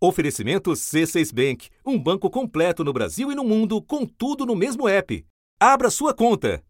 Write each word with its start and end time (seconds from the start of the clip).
Oferecimento 0.00 0.70
C6 0.70 1.34
Bank, 1.34 1.68
um 1.84 1.98
banco 1.98 2.30
completo 2.30 2.84
no 2.84 2.92
Brasil 2.92 3.32
e 3.32 3.34
no 3.34 3.42
mundo, 3.42 3.82
com 3.82 4.06
tudo 4.06 4.46
no 4.46 4.54
mesmo 4.54 4.88
app. 4.88 5.26
Abra 5.58 5.90
sua 5.90 6.14
conta. 6.14 6.62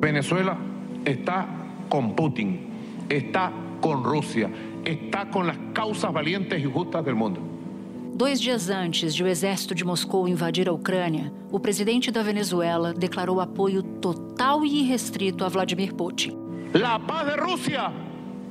Venezuela 0.00 0.56
está 1.04 1.46
com 1.90 2.08
Putin, 2.08 2.70
está 3.10 3.52
com 3.82 3.96
Rússia, 3.96 4.50
está 4.82 5.26
com 5.26 5.42
as 5.42 5.58
causas 5.74 6.10
valientes 6.10 6.58
e 6.58 6.62
justas 6.62 7.04
do 7.04 7.14
mundo. 7.14 7.42
Dois 8.14 8.40
dias 8.40 8.70
antes 8.70 9.14
de 9.14 9.22
o 9.22 9.28
exército 9.28 9.74
de 9.74 9.84
Moscou 9.84 10.26
invadir 10.26 10.70
a 10.70 10.72
Ucrânia, 10.72 11.30
o 11.52 11.60
presidente 11.60 12.10
da 12.10 12.22
Venezuela 12.22 12.94
declarou 12.94 13.42
apoio 13.42 13.82
total 13.82 14.64
e 14.64 14.80
irrestrito 14.80 15.44
a 15.44 15.48
Vladimir 15.50 15.94
Putin. 15.94 16.34
A 16.82 16.98
paz 16.98 17.30
de 17.30 17.38
Rússia 17.38 17.92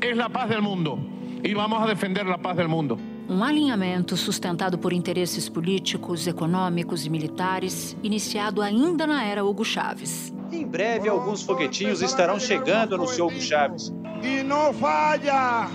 é 0.01 0.11
a 0.11 0.29
paz 0.29 0.55
do 0.55 0.61
mundo 0.61 1.16
e 1.47 1.53
vamos 1.53 1.81
a 1.81 1.85
defender 1.85 2.27
a 2.27 2.37
paz 2.37 2.57
do 2.57 2.67
mundo. 2.67 2.99
Um 3.29 3.41
alinhamento 3.41 4.17
sustentado 4.17 4.77
por 4.77 4.91
interesses 4.91 5.47
políticos, 5.47 6.27
econômicos 6.27 7.05
e 7.05 7.09
militares, 7.09 7.95
iniciado 8.03 8.61
ainda 8.61 9.07
na 9.07 9.23
era 9.23 9.45
Hugo 9.45 9.63
Chávez. 9.63 10.33
Em 10.51 10.67
breve, 10.67 11.07
alguns 11.07 11.43
foguetinhos 11.43 12.01
estarão 12.01 12.37
chegando, 12.37 12.95
anunciou 12.95 13.29
Hugo 13.29 13.39
Chávez. 13.39 13.93
E 14.21 14.43
não 14.43 14.73
falha! 14.73 15.69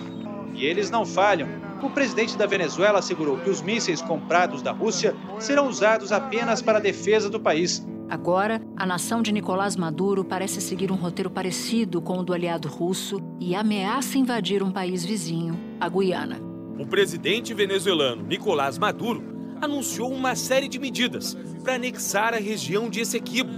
E 0.54 0.66
eles 0.66 0.90
não 0.90 1.06
falham. 1.06 1.48
O 1.82 1.88
presidente 1.88 2.36
da 2.36 2.46
Venezuela 2.46 2.98
assegurou 2.98 3.38
que 3.38 3.48
os 3.48 3.62
mísseis 3.62 4.02
comprados 4.02 4.60
da 4.60 4.72
Rússia 4.72 5.16
serão 5.38 5.68
usados 5.68 6.12
apenas 6.12 6.60
para 6.60 6.78
a 6.78 6.82
defesa 6.82 7.30
do 7.30 7.40
país. 7.40 7.84
Agora, 8.12 8.60
a 8.76 8.84
nação 8.84 9.22
de 9.22 9.32
Nicolás 9.32 9.74
Maduro 9.74 10.22
parece 10.22 10.60
seguir 10.60 10.92
um 10.92 10.96
roteiro 10.96 11.30
parecido 11.30 12.02
com 12.02 12.18
o 12.18 12.22
do 12.22 12.34
aliado 12.34 12.68
russo 12.68 13.18
e 13.40 13.54
ameaça 13.54 14.18
invadir 14.18 14.62
um 14.62 14.70
país 14.70 15.02
vizinho, 15.02 15.58
a 15.80 15.88
Guiana. 15.88 16.38
O 16.78 16.86
presidente 16.86 17.54
venezuelano 17.54 18.22
Nicolás 18.22 18.76
Maduro 18.76 19.24
anunciou 19.62 20.12
uma 20.12 20.34
série 20.34 20.68
de 20.68 20.78
medidas 20.78 21.34
para 21.64 21.76
anexar 21.76 22.34
a 22.34 22.36
região 22.36 22.90
de 22.90 23.00
Essequibo, 23.00 23.50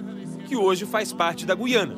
que 0.47 0.57
hoje 0.57 0.87
faz 0.87 1.13
parte 1.13 1.45
da 1.45 1.57
Guiana. 1.57 1.97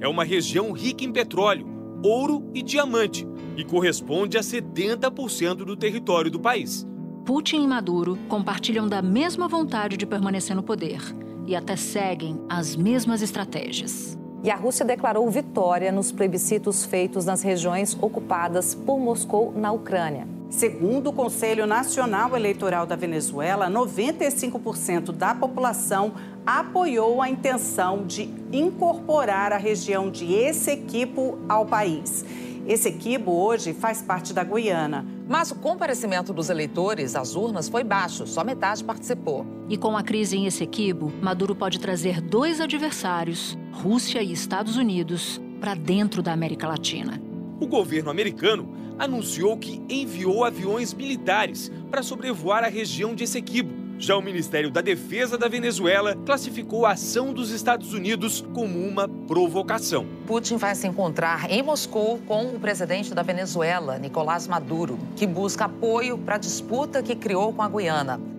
É 0.00 0.08
uma 0.08 0.24
região 0.24 0.72
rica 0.72 1.04
em 1.04 1.12
petróleo, 1.12 1.68
ouro 2.02 2.50
e 2.52 2.64
diamante 2.64 3.24
e 3.56 3.64
corresponde 3.64 4.36
a 4.36 4.40
70% 4.40 5.58
do 5.58 5.76
território 5.76 6.32
do 6.32 6.40
país. 6.40 6.84
Putin 7.24 7.62
e 7.62 7.66
Maduro 7.68 8.18
compartilham 8.28 8.88
da 8.88 9.00
mesma 9.00 9.46
vontade 9.46 9.96
de 9.96 10.04
permanecer 10.04 10.56
no 10.56 10.64
poder 10.64 11.00
e 11.46 11.54
até 11.54 11.76
seguem 11.76 12.40
as 12.48 12.74
mesmas 12.74 13.22
estratégias. 13.22 14.18
E 14.42 14.50
a 14.50 14.56
Rússia 14.56 14.84
declarou 14.84 15.28
vitória 15.30 15.90
nos 15.90 16.12
plebiscitos 16.12 16.84
feitos 16.84 17.24
nas 17.24 17.42
regiões 17.42 17.96
ocupadas 18.00 18.74
por 18.74 18.98
Moscou 18.98 19.52
na 19.56 19.72
Ucrânia. 19.72 20.26
Segundo 20.48 21.10
o 21.10 21.12
Conselho 21.12 21.66
Nacional 21.66 22.36
Eleitoral 22.36 22.86
da 22.86 22.94
Venezuela, 22.94 23.68
95% 23.68 25.10
da 25.10 25.34
população 25.34 26.12
apoiou 26.46 27.20
a 27.20 27.28
intenção 27.28 28.06
de 28.06 28.30
incorporar 28.52 29.52
a 29.52 29.56
região 29.56 30.08
de 30.08 30.32
Essequibo 30.32 31.38
ao 31.48 31.66
país. 31.66 32.24
Essequibo 32.66 33.30
hoje 33.30 33.72
faz 33.72 34.02
parte 34.02 34.32
da 34.32 34.42
Guiana. 34.42 35.06
Mas 35.28 35.52
o 35.52 35.54
comparecimento 35.54 36.32
dos 36.32 36.50
eleitores 36.50 37.14
às 37.14 37.36
urnas 37.36 37.68
foi 37.68 37.84
baixo, 37.84 38.26
só 38.26 38.42
metade 38.42 38.82
participou. 38.82 39.46
E 39.68 39.76
com 39.76 39.96
a 39.96 40.02
crise 40.02 40.36
em 40.36 40.46
Essequibo, 40.46 41.12
Maduro 41.22 41.54
pode 41.54 41.78
trazer 41.78 42.20
dois 42.20 42.60
adversários, 42.60 43.56
Rússia 43.72 44.20
e 44.20 44.32
Estados 44.32 44.76
Unidos, 44.76 45.40
para 45.60 45.74
dentro 45.74 46.22
da 46.22 46.32
América 46.32 46.66
Latina. 46.66 47.22
O 47.60 47.68
governo 47.68 48.10
americano 48.10 48.68
anunciou 48.98 49.56
que 49.56 49.80
enviou 49.88 50.44
aviões 50.44 50.92
militares 50.92 51.70
para 51.88 52.02
sobrevoar 52.02 52.64
a 52.64 52.68
região 52.68 53.14
de 53.14 53.24
Essequibo 53.24 53.75
já 53.98 54.16
o 54.16 54.22
Ministério 54.22 54.70
da 54.70 54.80
Defesa 54.80 55.38
da 55.38 55.48
Venezuela 55.48 56.14
classificou 56.26 56.86
a 56.86 56.92
ação 56.92 57.32
dos 57.32 57.50
Estados 57.50 57.92
Unidos 57.92 58.44
como 58.54 58.78
uma 58.78 59.08
provocação. 59.08 60.06
Putin 60.26 60.56
vai 60.56 60.74
se 60.74 60.86
encontrar 60.86 61.50
em 61.50 61.62
Moscou 61.62 62.18
com 62.26 62.46
o 62.46 62.60
presidente 62.60 63.14
da 63.14 63.22
Venezuela, 63.22 63.98
Nicolás 63.98 64.46
Maduro, 64.46 64.98
que 65.16 65.26
busca 65.26 65.64
apoio 65.64 66.18
para 66.18 66.36
a 66.36 66.38
disputa 66.38 67.02
que 67.02 67.14
criou 67.14 67.52
com 67.52 67.62
a 67.62 67.68
Guiana. 67.68 68.35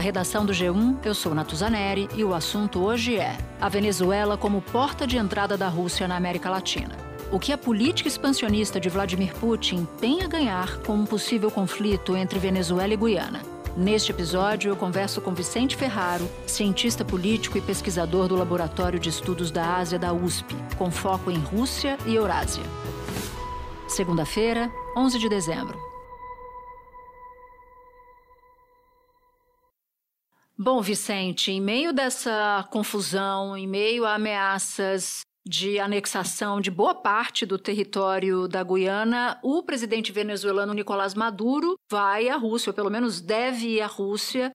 Da 0.00 0.04
redação 0.04 0.46
do 0.46 0.52
G1, 0.54 0.96
eu 1.04 1.14
sou 1.14 1.34
Natuzaneri 1.34 2.08
e 2.16 2.24
o 2.24 2.32
assunto 2.32 2.82
hoje 2.82 3.18
é 3.18 3.36
a 3.60 3.68
Venezuela 3.68 4.34
como 4.34 4.62
porta 4.62 5.06
de 5.06 5.18
entrada 5.18 5.58
da 5.58 5.68
Rússia 5.68 6.08
na 6.08 6.16
América 6.16 6.48
Latina. 6.48 6.96
O 7.30 7.38
que 7.38 7.52
a 7.52 7.58
política 7.58 8.08
expansionista 8.08 8.80
de 8.80 8.88
Vladimir 8.88 9.34
Putin 9.34 9.86
tem 10.00 10.22
a 10.22 10.26
ganhar 10.26 10.78
com 10.78 10.94
um 10.94 11.04
possível 11.04 11.50
conflito 11.50 12.16
entre 12.16 12.38
Venezuela 12.38 12.94
e 12.94 12.96
Guiana? 12.96 13.42
Neste 13.76 14.10
episódio, 14.10 14.70
eu 14.70 14.76
converso 14.76 15.20
com 15.20 15.34
Vicente 15.34 15.76
Ferraro, 15.76 16.26
cientista 16.46 17.04
político 17.04 17.58
e 17.58 17.60
pesquisador 17.60 18.26
do 18.26 18.36
Laboratório 18.36 18.98
de 18.98 19.10
Estudos 19.10 19.50
da 19.50 19.76
Ásia 19.76 19.98
da 19.98 20.14
USP, 20.14 20.56
com 20.78 20.90
foco 20.90 21.30
em 21.30 21.38
Rússia 21.38 21.98
e 22.06 22.14
Eurásia. 22.14 22.64
Segunda-feira, 23.86 24.72
11 24.96 25.18
de 25.18 25.28
dezembro. 25.28 25.89
Bom, 30.62 30.82
Vicente, 30.82 31.50
em 31.50 31.58
meio 31.58 31.90
dessa 31.90 32.68
confusão, 32.70 33.56
em 33.56 33.66
meio 33.66 34.04
a 34.04 34.16
ameaças 34.16 35.22
de 35.42 35.78
anexação 35.78 36.60
de 36.60 36.70
boa 36.70 36.94
parte 36.94 37.46
do 37.46 37.58
território 37.58 38.46
da 38.46 38.62
Guiana, 38.62 39.40
o 39.42 39.62
presidente 39.62 40.12
venezuelano 40.12 40.74
Nicolás 40.74 41.14
Maduro 41.14 41.76
vai 41.90 42.28
à 42.28 42.36
Rússia, 42.36 42.68
ou 42.68 42.74
pelo 42.74 42.90
menos 42.90 43.22
deve 43.22 43.68
ir 43.68 43.80
à 43.80 43.86
Rússia, 43.86 44.50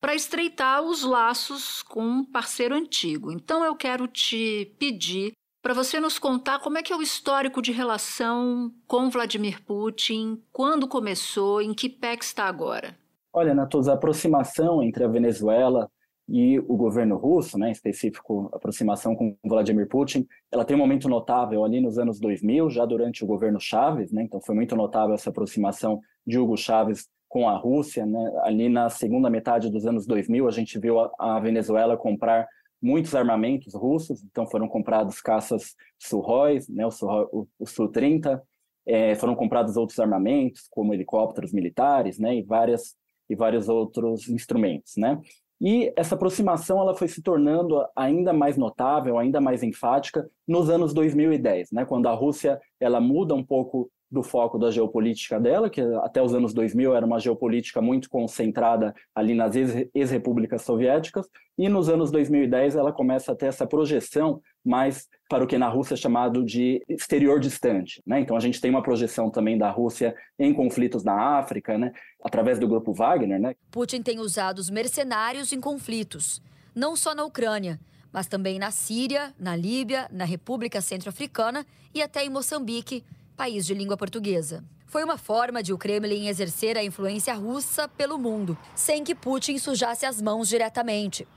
para 0.00 0.14
estreitar 0.14 0.80
os 0.80 1.02
laços 1.02 1.82
com 1.82 2.02
um 2.02 2.24
parceiro 2.24 2.74
antigo. 2.74 3.30
Então 3.30 3.62
eu 3.62 3.76
quero 3.76 4.08
te 4.08 4.74
pedir 4.78 5.32
para 5.62 5.74
você 5.74 6.00
nos 6.00 6.18
contar 6.18 6.60
como 6.60 6.78
é 6.78 6.82
que 6.82 6.90
é 6.90 6.96
o 6.96 7.02
histórico 7.02 7.60
de 7.60 7.70
relação 7.70 8.74
com 8.86 9.10
Vladimir 9.10 9.62
Putin, 9.62 10.42
quando 10.50 10.88
começou, 10.88 11.60
em 11.60 11.74
que 11.74 11.90
pé 11.90 12.14
está 12.14 12.46
agora. 12.46 12.98
Olha, 13.32 13.54
Natos, 13.54 13.88
a 13.88 13.92
aproximação 13.92 14.82
entre 14.82 15.04
a 15.04 15.08
Venezuela 15.08 15.88
e 16.28 16.58
o 16.58 16.76
governo 16.76 17.16
russo, 17.16 17.56
né, 17.56 17.68
em 17.68 17.72
específico 17.72 18.50
a 18.52 18.56
aproximação 18.56 19.14
com 19.14 19.36
Vladimir 19.44 19.88
Putin, 19.88 20.26
ela 20.50 20.64
tem 20.64 20.76
um 20.76 20.78
momento 20.78 21.08
notável 21.08 21.64
ali 21.64 21.80
nos 21.80 21.96
anos 21.96 22.18
2000, 22.18 22.70
já 22.70 22.84
durante 22.84 23.22
o 23.22 23.26
governo 23.26 23.60
Chávez, 23.60 24.12
né, 24.12 24.22
então 24.22 24.40
foi 24.40 24.54
muito 24.54 24.74
notável 24.74 25.14
essa 25.14 25.30
aproximação 25.30 26.00
de 26.26 26.38
Hugo 26.38 26.56
Chávez 26.56 27.08
com 27.28 27.48
a 27.48 27.56
Rússia, 27.56 28.04
né, 28.04 28.32
ali 28.42 28.68
na 28.68 28.88
segunda 28.90 29.30
metade 29.30 29.70
dos 29.70 29.86
anos 29.86 30.06
2000 30.06 30.48
a 30.48 30.52
gente 30.52 30.78
viu 30.78 30.98
a, 30.98 31.10
a 31.18 31.40
Venezuela 31.40 31.96
comprar 31.96 32.48
muitos 32.82 33.14
armamentos 33.14 33.74
russos, 33.74 34.24
então 34.24 34.46
foram 34.46 34.68
comprados 34.68 35.20
caças 35.20 35.76
Suhoi, 35.98 36.60
né, 36.68 36.84
o, 36.84 36.90
o, 37.32 37.48
o 37.60 37.66
Su-30, 37.66 38.40
é, 38.86 39.14
foram 39.14 39.36
comprados 39.36 39.76
outros 39.76 39.98
armamentos, 40.00 40.66
como 40.68 40.94
helicópteros 40.94 41.52
militares, 41.52 42.18
né, 42.18 42.36
e 42.36 42.42
várias 42.42 42.96
e 43.30 43.36
vários 43.36 43.68
outros 43.68 44.28
instrumentos, 44.28 44.96
né? 44.96 45.18
E 45.60 45.92
essa 45.94 46.14
aproximação 46.14 46.80
ela 46.80 46.94
foi 46.94 47.06
se 47.06 47.22
tornando 47.22 47.84
ainda 47.94 48.32
mais 48.32 48.56
notável, 48.56 49.18
ainda 49.18 49.40
mais 49.40 49.62
enfática 49.62 50.28
nos 50.48 50.70
anos 50.70 50.92
2010, 50.92 51.70
né? 51.70 51.84
Quando 51.84 52.06
a 52.08 52.12
Rússia 52.12 52.58
ela 52.80 53.00
muda 53.00 53.34
um 53.34 53.44
pouco 53.44 53.90
do 54.10 54.22
foco 54.22 54.58
da 54.58 54.70
geopolítica 54.70 55.38
dela, 55.38 55.70
que 55.70 55.80
até 55.80 56.20
os 56.20 56.34
anos 56.34 56.52
2000 56.52 56.94
era 56.94 57.06
uma 57.06 57.20
geopolítica 57.20 57.80
muito 57.80 58.10
concentrada 58.10 58.92
ali 59.14 59.34
nas 59.34 59.54
ex-repúblicas 59.94 60.62
soviéticas, 60.62 61.28
e 61.56 61.68
nos 61.68 61.88
anos 61.88 62.10
2010 62.10 62.74
ela 62.74 62.92
começa 62.92 63.32
a 63.32 63.36
ter 63.36 63.46
essa 63.46 63.66
projeção 63.66 64.40
mais 64.64 65.08
para 65.28 65.44
o 65.44 65.46
que 65.46 65.56
na 65.56 65.68
Rússia 65.68 65.94
é 65.94 65.96
chamado 65.96 66.44
de 66.44 66.84
exterior 66.88 67.38
distante. 67.38 68.02
Né? 68.06 68.20
Então 68.20 68.36
a 68.36 68.40
gente 68.40 68.60
tem 68.60 68.70
uma 68.70 68.82
projeção 68.82 69.30
também 69.30 69.56
da 69.56 69.70
Rússia 69.70 70.14
em 70.38 70.52
conflitos 70.52 71.04
na 71.04 71.38
África, 71.38 71.78
né? 71.78 71.92
através 72.22 72.58
do 72.58 72.68
grupo 72.68 72.92
Wagner. 72.92 73.40
Né? 73.40 73.54
Putin 73.70 74.02
tem 74.02 74.18
usado 74.18 74.58
os 74.58 74.68
mercenários 74.68 75.52
em 75.52 75.60
conflitos, 75.60 76.42
não 76.74 76.96
só 76.96 77.14
na 77.14 77.24
Ucrânia, 77.24 77.78
mas 78.12 78.26
também 78.26 78.58
na 78.58 78.70
Síria, 78.70 79.32
na 79.38 79.54
Líbia, 79.54 80.08
na 80.10 80.24
República 80.24 80.80
Centro-Africana 80.80 81.64
e 81.94 82.02
até 82.02 82.24
em 82.24 82.30
Moçambique, 82.30 83.04
país 83.36 83.64
de 83.64 83.72
língua 83.72 83.96
portuguesa. 83.96 84.64
Foi 84.86 85.04
uma 85.04 85.16
forma 85.16 85.62
de 85.62 85.72
o 85.72 85.78
Kremlin 85.78 86.26
exercer 86.26 86.76
a 86.76 86.82
influência 86.82 87.32
russa 87.34 87.86
pelo 87.86 88.18
mundo, 88.18 88.58
sem 88.74 89.04
que 89.04 89.14
Putin 89.14 89.56
sujasse 89.56 90.04
as 90.04 90.20
mãos 90.20 90.48
diretamente. 90.48 91.28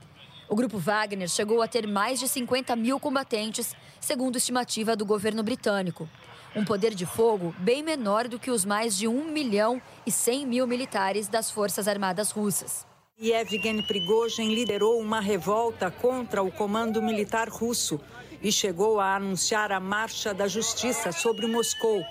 O 0.48 0.54
grupo 0.54 0.78
Wagner 0.78 1.28
chegou 1.28 1.62
a 1.62 1.68
ter 1.68 1.86
mais 1.86 2.20
de 2.20 2.28
50 2.28 2.76
mil 2.76 3.00
combatentes, 3.00 3.74
segundo 4.00 4.36
estimativa 4.36 4.94
do 4.94 5.04
governo 5.04 5.42
britânico. 5.42 6.08
Um 6.54 6.64
poder 6.64 6.94
de 6.94 7.06
fogo 7.06 7.54
bem 7.58 7.82
menor 7.82 8.28
do 8.28 8.38
que 8.38 8.50
os 8.50 8.64
mais 8.64 8.96
de 8.96 9.08
1 9.08 9.32
milhão 9.32 9.80
e 10.06 10.12
100 10.12 10.46
mil 10.46 10.66
militares 10.66 11.28
das 11.28 11.50
Forças 11.50 11.88
Armadas 11.88 12.30
Russas. 12.30 12.86
Yevgeny 13.20 13.82
Prigozhin 13.86 14.54
liderou 14.54 15.00
uma 15.00 15.20
revolta 15.20 15.90
contra 15.90 16.42
o 16.42 16.50
comando 16.50 17.00
militar 17.00 17.48
russo 17.48 18.00
e 18.42 18.52
chegou 18.52 19.00
a 19.00 19.14
anunciar 19.14 19.72
a 19.72 19.80
marcha 19.80 20.34
da 20.34 20.46
justiça 20.46 21.10
sobre 21.10 21.46
Moscou. 21.46 22.02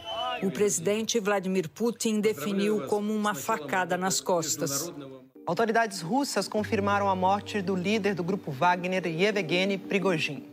O 0.41 0.50
presidente 0.50 1.19
Vladimir 1.19 1.69
Putin 1.69 2.19
definiu 2.19 2.88
como 2.88 3.13
uma 3.13 3.36
facada 3.36 3.97
nas 3.97 4.19
costas. 4.19 4.91
Autoridades 5.45 6.01
russas 6.01 6.48
confirmaram 6.48 7.10
a 7.10 7.16
morte 7.16 7.62
do 7.62 7.75
líder 7.75 8.16
do 8.16 8.24
grupo 8.24 8.50
Wagner, 8.50 9.06
Yevgeny 9.06 9.78
Prigozhin. 9.78 10.44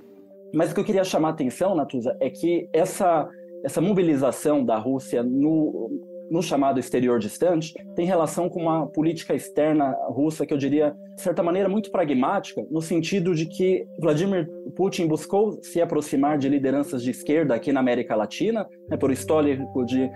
Mas 0.52 0.70
o 0.70 0.74
que 0.74 0.80
eu 0.80 0.84
queria 0.84 1.04
chamar 1.04 1.28
a 1.28 1.30
atenção, 1.30 1.76
Natuza, 1.76 2.16
é 2.20 2.28
que 2.28 2.68
essa, 2.72 3.28
essa 3.64 3.80
mobilização 3.80 4.64
da 4.64 4.76
Rússia 4.76 5.22
no, 5.22 5.90
no 6.30 6.42
chamado 6.42 6.78
exterior 6.78 7.18
distante, 7.18 7.74
tem 7.96 8.06
relação 8.06 8.48
com 8.48 8.62
uma 8.62 8.86
política 8.86 9.34
externa 9.34 9.92
russa 10.08 10.46
que 10.46 10.54
eu 10.54 10.58
diria, 10.58 10.94
de 11.16 11.22
certa 11.22 11.42
maneira, 11.42 11.68
muito 11.68 11.90
pragmática, 11.90 12.64
no 12.70 12.80
sentido 12.80 13.34
de 13.34 13.46
que 13.46 13.84
Vladimir 14.00 14.48
Putin 14.76 15.08
buscou 15.08 15.60
se 15.62 15.80
aproximar 15.80 16.38
de 16.38 16.48
lideranças 16.48 17.02
de 17.02 17.10
esquerda 17.10 17.54
aqui 17.54 17.72
na 17.72 17.80
América 17.80 18.14
Latina, 18.14 18.66
né, 18.88 18.96
por 18.96 19.10
histórico 19.10 19.84
de 19.84 20.08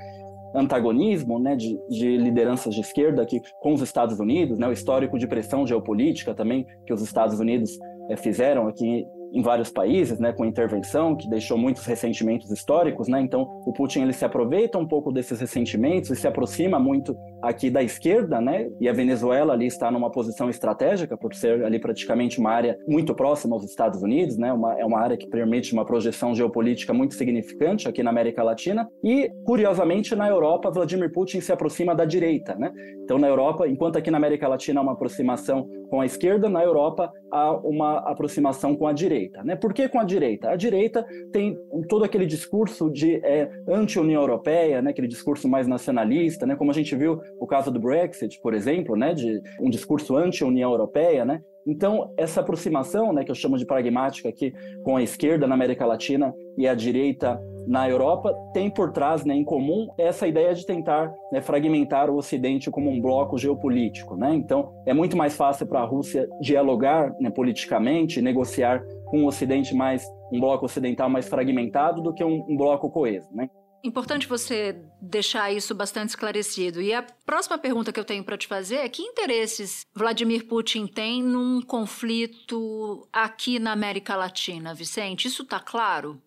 antagonismo 0.54 1.38
né, 1.38 1.56
de, 1.56 1.78
de, 1.88 2.16
lideranças 2.16 2.74
de 2.74 2.80
esquerda 2.80 3.22
aqui 3.22 3.40
com 3.60 3.72
os 3.72 3.80
Estados 3.80 4.20
Unidos, 4.20 4.58
né, 4.58 4.68
o 4.68 4.72
histórico 4.72 5.18
de 5.18 5.26
pressão 5.26 5.66
geopolítica 5.66 6.34
também 6.34 6.66
que 6.86 6.92
os 6.92 7.02
Estados 7.02 7.40
Unidos 7.40 7.78
é, 8.08 8.16
fizeram 8.16 8.68
aqui 8.68 9.06
em 9.34 9.42
vários 9.42 9.70
países, 9.70 10.20
né, 10.20 10.32
com 10.32 10.44
intervenção 10.44 11.16
que 11.16 11.28
deixou 11.28 11.58
muitos 11.58 11.84
ressentimentos 11.84 12.50
históricos, 12.52 13.08
né? 13.08 13.20
Então, 13.20 13.42
o 13.66 13.72
Putin 13.72 14.02
ele 14.02 14.12
se 14.12 14.24
aproveita 14.24 14.78
um 14.78 14.86
pouco 14.86 15.12
desses 15.12 15.40
ressentimentos 15.40 16.10
e 16.10 16.16
se 16.16 16.28
aproxima 16.28 16.78
muito 16.78 17.16
aqui 17.42 17.68
da 17.68 17.82
esquerda, 17.82 18.40
né? 18.40 18.70
E 18.80 18.88
a 18.88 18.92
Venezuela 18.92 19.52
ali 19.52 19.66
está 19.66 19.90
numa 19.90 20.10
posição 20.10 20.48
estratégica 20.48 21.16
por 21.16 21.34
ser 21.34 21.64
ali 21.64 21.80
praticamente 21.80 22.38
uma 22.38 22.50
área 22.50 22.78
muito 22.86 23.12
próxima 23.12 23.56
aos 23.56 23.64
Estados 23.64 24.02
Unidos, 24.02 24.38
né? 24.38 24.52
Uma, 24.52 24.78
é 24.78 24.84
uma 24.84 25.00
área 25.00 25.16
que 25.16 25.26
permite 25.26 25.72
uma 25.72 25.84
projeção 25.84 26.32
geopolítica 26.32 26.94
muito 26.94 27.14
significante 27.14 27.88
aqui 27.88 28.04
na 28.04 28.10
América 28.10 28.42
Latina 28.44 28.88
e, 29.02 29.28
curiosamente, 29.44 30.14
na 30.14 30.28
Europa, 30.28 30.70
Vladimir 30.70 31.10
Putin 31.12 31.40
se 31.40 31.52
aproxima 31.52 31.92
da 31.92 32.04
direita, 32.04 32.54
né? 32.54 32.72
Então, 33.02 33.18
na 33.18 33.26
Europa, 33.26 33.66
enquanto 33.66 33.96
aqui 33.96 34.10
na 34.12 34.18
América 34.18 34.46
Latina 34.46 34.80
há 34.80 34.82
uma 34.82 34.92
aproximação 34.92 35.68
com 35.94 36.00
a 36.00 36.06
esquerda, 36.06 36.48
na 36.48 36.60
Europa 36.60 37.12
há 37.30 37.52
uma 37.52 37.98
aproximação 37.98 38.74
com 38.74 38.84
a 38.88 38.92
direita. 38.92 39.44
Né? 39.44 39.54
Por 39.54 39.72
que 39.72 39.88
com 39.88 40.00
a 40.00 40.02
direita? 40.02 40.50
A 40.50 40.56
direita 40.56 41.06
tem 41.32 41.56
todo 41.88 42.04
aquele 42.04 42.26
discurso 42.26 42.90
de 42.90 43.24
é, 43.24 43.48
anti-União 43.68 44.20
Europeia, 44.20 44.82
né? 44.82 44.90
aquele 44.90 45.06
discurso 45.06 45.48
mais 45.48 45.68
nacionalista, 45.68 46.46
né? 46.46 46.56
como 46.56 46.72
a 46.72 46.74
gente 46.74 46.96
viu 46.96 47.20
o 47.38 47.46
caso 47.46 47.70
do 47.70 47.78
Brexit, 47.78 48.40
por 48.42 48.54
exemplo, 48.54 48.96
né? 48.96 49.14
de 49.14 49.40
um 49.60 49.70
discurso 49.70 50.16
anti-União 50.16 50.72
Europeia, 50.72 51.24
né? 51.24 51.40
Então, 51.64 52.12
essa 52.16 52.40
aproximação, 52.40 53.12
né, 53.12 53.24
que 53.24 53.30
eu 53.30 53.34
chamo 53.34 53.56
de 53.56 53.64
pragmática 53.64 54.28
aqui, 54.28 54.52
com 54.82 54.96
a 54.96 55.02
esquerda 55.02 55.46
na 55.46 55.54
América 55.54 55.86
Latina 55.86 56.34
e 56.58 56.68
a 56.68 56.74
direita 56.74 57.40
na 57.66 57.88
Europa, 57.88 58.34
tem 58.52 58.70
por 58.70 58.92
trás, 58.92 59.24
né, 59.24 59.34
em 59.34 59.44
comum, 59.44 59.88
essa 59.98 60.26
ideia 60.26 60.54
de 60.54 60.64
tentar 60.66 61.12
né, 61.32 61.40
fragmentar 61.40 62.10
o 62.10 62.16
Ocidente 62.16 62.70
como 62.70 62.90
um 62.90 63.00
bloco 63.00 63.38
geopolítico. 63.38 64.16
Né? 64.16 64.34
Então, 64.34 64.72
é 64.86 64.94
muito 64.94 65.16
mais 65.16 65.36
fácil 65.36 65.66
para 65.66 65.80
a 65.80 65.84
Rússia 65.84 66.28
dialogar 66.40 67.12
né, 67.20 67.30
politicamente, 67.30 68.20
negociar 68.20 68.82
com 69.06 69.24
o 69.24 69.26
Ocidente 69.26 69.74
mais, 69.74 70.04
um 70.32 70.40
bloco 70.40 70.64
ocidental 70.64 71.08
mais 71.08 71.28
fragmentado 71.28 72.02
do 72.02 72.12
que 72.12 72.24
um, 72.24 72.44
um 72.48 72.56
bloco 72.56 72.90
coeso. 72.90 73.28
Né? 73.32 73.48
Importante 73.84 74.26
você 74.26 74.82
deixar 74.98 75.52
isso 75.52 75.74
bastante 75.74 76.08
esclarecido. 76.08 76.80
E 76.80 76.94
a 76.94 77.04
próxima 77.26 77.58
pergunta 77.58 77.92
que 77.92 78.00
eu 78.00 78.04
tenho 78.04 78.24
para 78.24 78.38
te 78.38 78.46
fazer 78.46 78.76
é: 78.76 78.88
que 78.88 79.02
interesses 79.02 79.82
Vladimir 79.94 80.48
Putin 80.48 80.86
tem 80.86 81.22
num 81.22 81.60
conflito 81.60 83.06
aqui 83.12 83.58
na 83.58 83.72
América 83.72 84.16
Latina, 84.16 84.72
Vicente? 84.72 85.28
Isso 85.28 85.42
está 85.42 85.60
claro? 85.60 86.18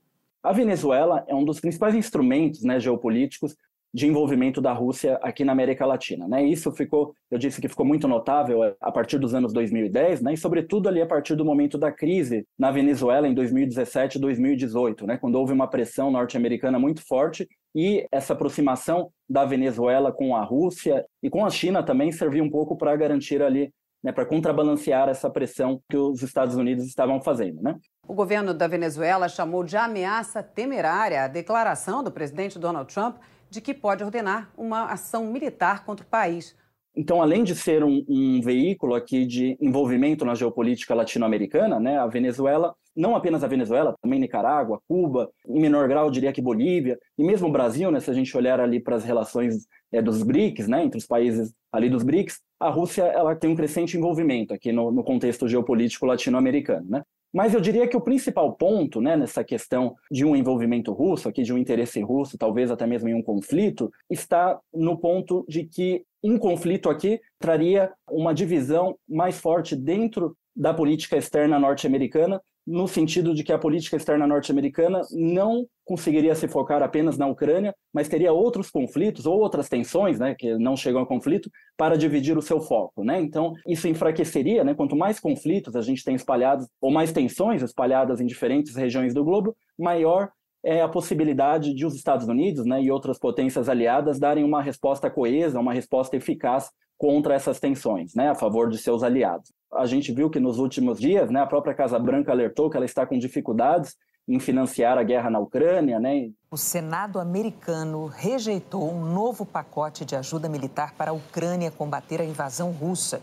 A 0.43 0.53
Venezuela 0.53 1.25
é 1.27 1.35
um 1.35 1.43
dos 1.43 1.59
principais 1.59 1.95
instrumentos 1.95 2.63
né, 2.63 2.79
geopolíticos 2.79 3.55
de 3.93 4.05
envolvimento 4.05 4.61
da 4.61 4.73
Rússia 4.73 5.17
aqui 5.23 5.43
na 5.43 5.53
América 5.53 5.85
Latina. 5.85 6.27
Né? 6.27 6.45
Isso 6.45 6.71
ficou, 6.71 7.13
eu 7.31 7.37
disse 7.37 7.59
que 7.59 7.67
ficou 7.67 7.85
muito 7.85 8.07
notável 8.07 8.75
a 8.79 8.91
partir 8.91 9.17
dos 9.17 9.33
anos 9.33 9.53
2010, 9.53 10.21
né? 10.21 10.33
e 10.33 10.37
sobretudo 10.37 10.87
ali 10.87 11.01
a 11.01 11.05
partir 11.05 11.35
do 11.35 11.45
momento 11.45 11.77
da 11.77 11.91
crise 11.91 12.45
na 12.59 12.69
Venezuela 12.69 13.27
em 13.27 13.33
2017 13.33 14.17
e 14.17 14.21
2018, 14.21 15.07
né? 15.07 15.17
quando 15.17 15.35
houve 15.35 15.53
uma 15.53 15.67
pressão 15.67 16.11
norte-americana 16.11 16.77
muito 16.77 17.01
forte 17.05 17.47
e 17.73 18.05
essa 18.11 18.33
aproximação 18.33 19.09
da 19.27 19.45
Venezuela 19.45 20.11
com 20.11 20.35
a 20.35 20.43
Rússia 20.43 21.05
e 21.23 21.29
com 21.29 21.45
a 21.45 21.49
China 21.49 21.81
também 21.81 22.11
serviu 22.11 22.43
um 22.43 22.49
pouco 22.49 22.77
para 22.77 22.95
garantir 22.95 23.41
ali 23.41 23.71
né, 24.07 24.13
para 24.13 24.25
contrabalancear 24.25 25.09
essa 25.09 25.29
pressão 25.29 25.81
que 25.89 25.97
os 25.97 26.23
Estados 26.23 26.55
Unidos 26.55 26.85
estavam 26.85 27.21
fazendo. 27.21 27.61
Né? 27.61 27.75
O 28.07 28.13
governo 28.13 28.53
da 28.53 28.65
Venezuela 28.65 29.27
chamou 29.27 29.65
de 29.65 29.75
ameaça 29.75 30.41
temerária 30.41 31.25
a 31.25 31.27
declaração 31.27 32.01
do 32.01 32.09
presidente 32.09 32.57
Donald 32.57 32.93
Trump 32.93 33.17
de 33.49 33.59
que 33.59 33.73
pode 33.73 34.05
ordenar 34.05 34.49
uma 34.57 34.85
ação 34.85 35.25
militar 35.25 35.83
contra 35.83 36.05
o 36.05 36.09
país. 36.09 36.55
Então, 36.95 37.21
além 37.21 37.43
de 37.43 37.53
ser 37.53 37.83
um, 37.83 38.01
um 38.07 38.39
veículo 38.41 38.95
aqui 38.95 39.25
de 39.25 39.57
envolvimento 39.59 40.23
na 40.23 40.35
geopolítica 40.35 40.95
latino-americana, 40.95 41.77
né, 41.77 41.97
a 41.99 42.07
Venezuela, 42.07 42.73
não 42.95 43.13
apenas 43.13 43.43
a 43.43 43.47
Venezuela, 43.47 43.93
também 44.01 44.21
Nicarágua, 44.21 44.79
Cuba, 44.87 45.29
em 45.45 45.59
menor 45.59 45.85
grau, 45.89 46.09
diria 46.09 46.31
que 46.31 46.41
Bolívia, 46.41 46.97
e 47.17 47.23
mesmo 47.25 47.49
o 47.49 47.51
Brasil, 47.51 47.91
né, 47.91 47.99
se 47.99 48.09
a 48.09 48.13
gente 48.13 48.35
olhar 48.37 48.61
ali 48.61 48.79
para 48.79 48.95
as 48.95 49.03
relações 49.03 49.67
é, 49.91 50.01
dos 50.01 50.23
BRICS, 50.23 50.67
né, 50.69 50.83
entre 50.83 50.97
os 50.97 51.05
países 51.05 51.53
ali 51.73 51.89
dos 51.89 52.03
BRICS, 52.03 52.39
a 52.59 52.69
Rússia 52.69 53.03
ela 53.03 53.35
tem 53.35 53.49
um 53.49 53.55
crescente 53.55 53.97
envolvimento 53.97 54.53
aqui 54.53 54.71
no, 54.71 54.91
no 54.91 55.03
contexto 55.03 55.47
geopolítico 55.47 56.05
latino-americano. 56.05 56.85
Né? 56.89 57.03
Mas 57.33 57.53
eu 57.53 57.61
diria 57.61 57.87
que 57.87 57.97
o 57.97 58.01
principal 58.01 58.53
ponto 58.53 59.01
né, 59.01 59.15
nessa 59.15 59.43
questão 59.43 59.95
de 60.09 60.25
um 60.25 60.35
envolvimento 60.35 60.91
russo, 60.93 61.27
aqui 61.27 61.43
de 61.43 61.53
um 61.53 61.57
interesse 61.57 62.01
russo, 62.01 62.37
talvez 62.37 62.71
até 62.71 62.87
mesmo 62.87 63.09
em 63.09 63.13
um 63.13 63.21
conflito, 63.21 63.91
está 64.09 64.59
no 64.73 64.97
ponto 64.97 65.45
de 65.47 65.63
que 65.65 66.03
um 66.23 66.37
conflito 66.37 66.89
aqui 66.89 67.19
traria 67.39 67.91
uma 68.09 68.33
divisão 68.33 68.97
mais 69.07 69.39
forte 69.39 69.75
dentro 69.75 70.35
da 70.55 70.73
política 70.73 71.17
externa 71.17 71.59
norte-americana 71.59 72.41
no 72.67 72.85
sentido 72.85 73.33
de 73.33 73.45
que 73.45 73.53
a 73.53 73.57
política 73.57 73.95
externa 73.95 74.27
norte-americana 74.27 75.01
não 75.11 75.65
conseguiria 75.85 76.35
se 76.35 76.49
focar 76.49 76.83
apenas 76.83 77.17
na 77.17 77.25
Ucrânia, 77.25 77.73
mas 77.93 78.09
teria 78.09 78.33
outros 78.33 78.69
conflitos 78.69 79.25
ou 79.25 79.39
outras 79.39 79.69
tensões, 79.69 80.19
né, 80.19 80.35
que 80.37 80.57
não 80.57 80.75
chegam 80.75 81.01
a 81.01 81.07
conflito, 81.07 81.49
para 81.77 81.97
dividir 81.97 82.37
o 82.37 82.41
seu 82.41 82.59
foco, 82.59 83.05
né? 83.05 83.21
Então, 83.21 83.53
isso 83.65 83.87
enfraqueceria, 83.87 84.65
né? 84.65 84.73
Quanto 84.73 84.97
mais 84.97 85.17
conflitos 85.17 85.77
a 85.77 85.81
gente 85.81 86.03
tem 86.03 86.15
espalhados 86.15 86.67
ou 86.81 86.91
mais 86.91 87.13
tensões 87.13 87.61
espalhadas 87.61 88.19
em 88.19 88.25
diferentes 88.25 88.75
regiões 88.75 89.13
do 89.13 89.23
globo, 89.23 89.55
maior 89.79 90.29
é 90.63 90.81
a 90.81 90.89
possibilidade 90.89 91.73
de 91.73 91.85
os 91.85 91.95
Estados 91.95 92.27
Unidos, 92.27 92.65
né, 92.65 92.81
e 92.81 92.91
outras 92.91 93.17
potências 93.17 93.69
aliadas 93.69 94.19
darem 94.19 94.43
uma 94.43 94.61
resposta 94.61 95.09
coesa, 95.09 95.59
uma 95.59 95.71
resposta 95.71 96.17
eficaz 96.17 96.69
contra 96.97 97.35
essas 97.35 97.59
tensões, 97.59 98.13
né, 98.13 98.29
a 98.29 98.35
favor 98.35 98.69
de 98.69 98.77
seus 98.77 99.03
aliados. 99.03 99.53
A 99.71 99.85
gente 99.85 100.11
viu 100.11 100.29
que 100.29 100.39
nos 100.39 100.59
últimos 100.59 100.99
dias, 100.99 101.29
né, 101.29 101.41
a 101.41 101.45
própria 101.45 101.73
Casa 101.73 101.99
Branca 101.99 102.31
alertou 102.31 102.69
que 102.69 102.77
ela 102.77 102.85
está 102.85 103.05
com 103.05 103.17
dificuldades 103.17 103.95
em 104.27 104.39
financiar 104.39 104.97
a 104.97 105.03
guerra 105.03 105.29
na 105.29 105.39
Ucrânia, 105.39 105.99
né? 105.99 106.29
O 106.51 106.57
Senado 106.57 107.19
americano 107.19 108.07
rejeitou 108.07 108.91
um 108.91 109.05
novo 109.05 109.45
pacote 109.45 110.03
de 110.03 110.15
ajuda 110.15 110.49
militar 110.49 110.93
para 110.95 111.11
a 111.11 111.13
Ucrânia 111.13 111.71
combater 111.71 112.19
a 112.19 112.25
invasão 112.25 112.71
russa. 112.71 113.21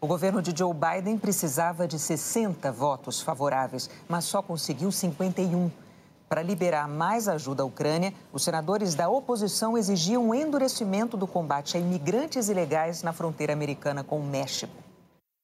O 0.00 0.06
governo 0.06 0.42
de 0.42 0.54
Joe 0.56 0.74
Biden 0.74 1.16
precisava 1.16 1.88
de 1.88 1.98
60 1.98 2.70
votos 2.72 3.22
favoráveis, 3.22 3.88
mas 4.06 4.24
só 4.24 4.42
conseguiu 4.42 4.92
51. 4.92 5.70
Para 6.28 6.42
liberar 6.42 6.88
mais 6.88 7.26
ajuda 7.26 7.62
à 7.62 7.66
Ucrânia, 7.66 8.12
os 8.30 8.44
senadores 8.44 8.94
da 8.94 9.08
oposição 9.08 9.78
exigiam 9.78 10.28
um 10.28 10.34
endurecimento 10.34 11.16
do 11.16 11.26
combate 11.26 11.76
a 11.76 11.80
imigrantes 11.80 12.50
ilegais 12.50 13.02
na 13.02 13.14
fronteira 13.14 13.52
americana 13.54 14.04
com 14.04 14.18
o 14.18 14.26
México 14.26 14.83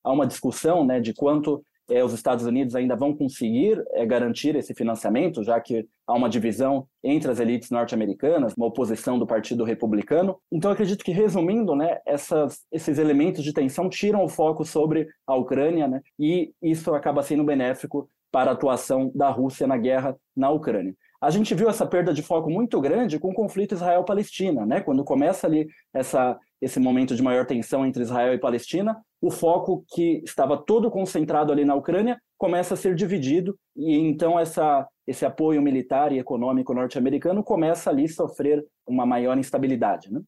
há 0.02 0.12
uma 0.12 0.26
discussão 0.26 0.84
né, 0.84 1.00
de 1.00 1.12
quanto 1.14 1.64
é, 1.90 2.04
os 2.04 2.12
Estados 2.12 2.44
Unidos 2.46 2.74
ainda 2.74 2.94
vão 2.94 3.14
conseguir 3.14 3.82
é, 3.92 4.06
garantir 4.06 4.54
esse 4.54 4.72
financiamento, 4.74 5.42
já 5.42 5.60
que 5.60 5.86
há 6.06 6.14
uma 6.14 6.28
divisão 6.28 6.86
entre 7.02 7.30
as 7.30 7.40
elites 7.40 7.70
norte-americanas, 7.70 8.54
uma 8.56 8.66
oposição 8.66 9.18
do 9.18 9.26
Partido 9.26 9.64
Republicano. 9.64 10.36
Então, 10.50 10.70
acredito 10.70 11.04
que, 11.04 11.10
resumindo, 11.12 11.74
né, 11.74 11.98
essas, 12.06 12.60
esses 12.70 12.98
elementos 12.98 13.42
de 13.42 13.52
tensão 13.52 13.88
tiram 13.88 14.24
o 14.24 14.28
foco 14.28 14.64
sobre 14.64 15.08
a 15.26 15.34
Ucrânia, 15.34 15.88
né, 15.88 16.00
e 16.18 16.52
isso 16.62 16.94
acaba 16.94 17.22
sendo 17.22 17.44
benéfico 17.44 18.08
para 18.30 18.52
a 18.52 18.54
atuação 18.54 19.10
da 19.14 19.28
Rússia 19.28 19.66
na 19.66 19.76
guerra 19.76 20.16
na 20.36 20.50
Ucrânia. 20.50 20.94
A 21.20 21.28
gente 21.28 21.54
viu 21.54 21.68
essa 21.68 21.84
perda 21.84 22.14
de 22.14 22.22
foco 22.22 22.48
muito 22.48 22.80
grande 22.80 23.18
com 23.18 23.30
o 23.30 23.34
conflito 23.34 23.74
Israel-Palestina, 23.74 24.64
né? 24.64 24.80
Quando 24.80 25.04
começa 25.04 25.46
ali 25.46 25.68
essa, 25.92 26.38
esse 26.60 26.78
momento 26.78 27.14
de 27.14 27.22
maior 27.22 27.46
tensão 27.46 27.86
entre 27.86 28.02
Israel 28.02 28.34
e 28.34 28.38
Palestina, 28.38 29.00
o 29.20 29.30
foco 29.30 29.84
que 29.88 30.22
estava 30.24 30.56
todo 30.56 30.90
concentrado 30.90 31.52
ali 31.52 31.64
na 31.64 31.74
Ucrânia 31.74 32.20
começa 32.38 32.74
a 32.74 32.76
ser 32.76 32.94
dividido 32.94 33.56
e 33.76 33.96
então 33.96 34.38
essa, 34.38 34.86
esse 35.06 35.24
apoio 35.24 35.60
militar 35.62 36.12
e 36.12 36.18
econômico 36.18 36.74
norte-americano 36.74 37.42
começa 37.42 37.90
ali 37.90 38.04
a 38.04 38.08
sofrer 38.08 38.64
uma 38.86 39.06
maior 39.06 39.38
instabilidade, 39.38 40.12
né? 40.12 40.20